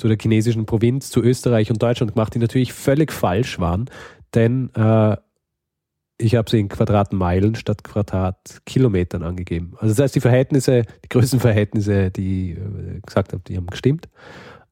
zu 0.02 0.08
der 0.08 0.18
chinesischen 0.20 0.66
Provinz, 0.66 1.12
zu 1.12 1.22
Österreich 1.22 1.70
und 1.70 1.82
Deutschland 1.82 2.16
gemacht, 2.16 2.34
die 2.34 2.40
natürlich 2.40 2.74
völlig 2.74 3.12
falsch 3.12 3.60
waren. 3.60 3.86
Denn 4.34 4.74
äh, 4.74 5.16
ich 6.18 6.36
habe 6.36 6.50
sie 6.50 6.60
in 6.60 6.70
Quadratmeilen 6.70 7.54
statt 7.54 7.84
Quadratkilometern 7.84 9.22
angegeben. 9.22 9.74
Also 9.78 9.94
das 9.94 10.04
heißt, 10.04 10.16
die 10.16 10.22
Verhältnisse, 10.22 10.86
die 11.06 11.10
Größenverhältnisse, 11.10 12.10
die 12.10 12.54
ich 12.54 12.58
äh, 12.58 13.00
gesagt 13.06 13.34
habe, 13.34 13.44
die 13.48 13.58
haben 13.58 13.68
gestimmt. 13.68 14.10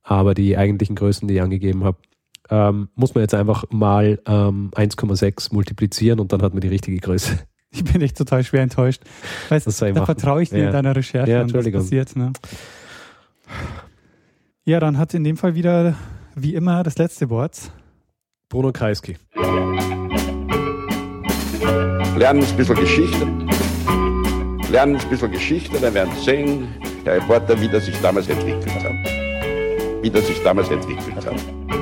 Aber 0.01 0.33
die 0.33 0.57
eigentlichen 0.57 0.95
Größen, 0.95 1.27
die 1.27 1.35
ich 1.35 1.41
angegeben 1.43 1.83
habe, 1.83 1.99
ähm, 2.49 2.89
muss 2.95 3.13
man 3.13 3.21
jetzt 3.21 3.35
einfach 3.35 3.65
mal 3.69 4.19
ähm, 4.25 4.71
1,6 4.73 5.53
multiplizieren 5.53 6.19
und 6.19 6.33
dann 6.33 6.41
hat 6.41 6.53
man 6.53 6.61
die 6.61 6.69
richtige 6.69 6.97
Größe. 6.97 7.37
Ich 7.71 7.83
bin 7.83 8.01
echt 8.01 8.17
total 8.17 8.43
schwer 8.43 8.63
enttäuscht. 8.63 9.03
Weißt, 9.49 9.67
das 9.67 9.77
da 9.77 9.93
vertraue 10.03 10.41
ich 10.41 10.49
dir 10.49 10.57
ja. 10.57 10.65
in 10.65 10.71
deiner 10.71 10.95
Recherche 10.95 11.31
ja, 11.31 11.41
Entschuldigung. 11.41 11.81
passiert. 11.81 12.15
Ne? 12.15 12.33
Ja, 14.69 14.79
dann 14.79 14.99
hat 14.99 15.15
in 15.15 15.23
dem 15.23 15.35
Fall 15.35 15.55
wieder, 15.55 15.95
wie 16.35 16.53
immer, 16.53 16.83
das 16.83 16.99
letzte 16.99 17.31
Wort. 17.31 17.71
Bruno 18.49 18.71
Kreisky. 18.71 19.17
Lernen 22.15 22.43
ein 22.43 22.55
bisschen 22.55 22.75
Geschichte. 22.75 23.27
Lernen 24.69 24.97
ein 24.97 25.09
bisschen 25.09 25.31
Geschichte, 25.31 25.79
dann 25.81 25.95
werden 25.95 26.13
Sie 26.17 26.23
sehen, 26.23 26.67
Herr 27.03 27.15
Reporter, 27.15 27.59
wie 27.59 27.67
das 27.67 27.87
sich 27.87 27.99
damals 27.99 28.29
entwickelt 28.29 28.83
hat. 28.83 30.03
Wie 30.03 30.11
das 30.11 30.27
sich 30.27 30.39
damals 30.43 30.69
entwickelt 30.69 31.15
hat. 31.15 31.78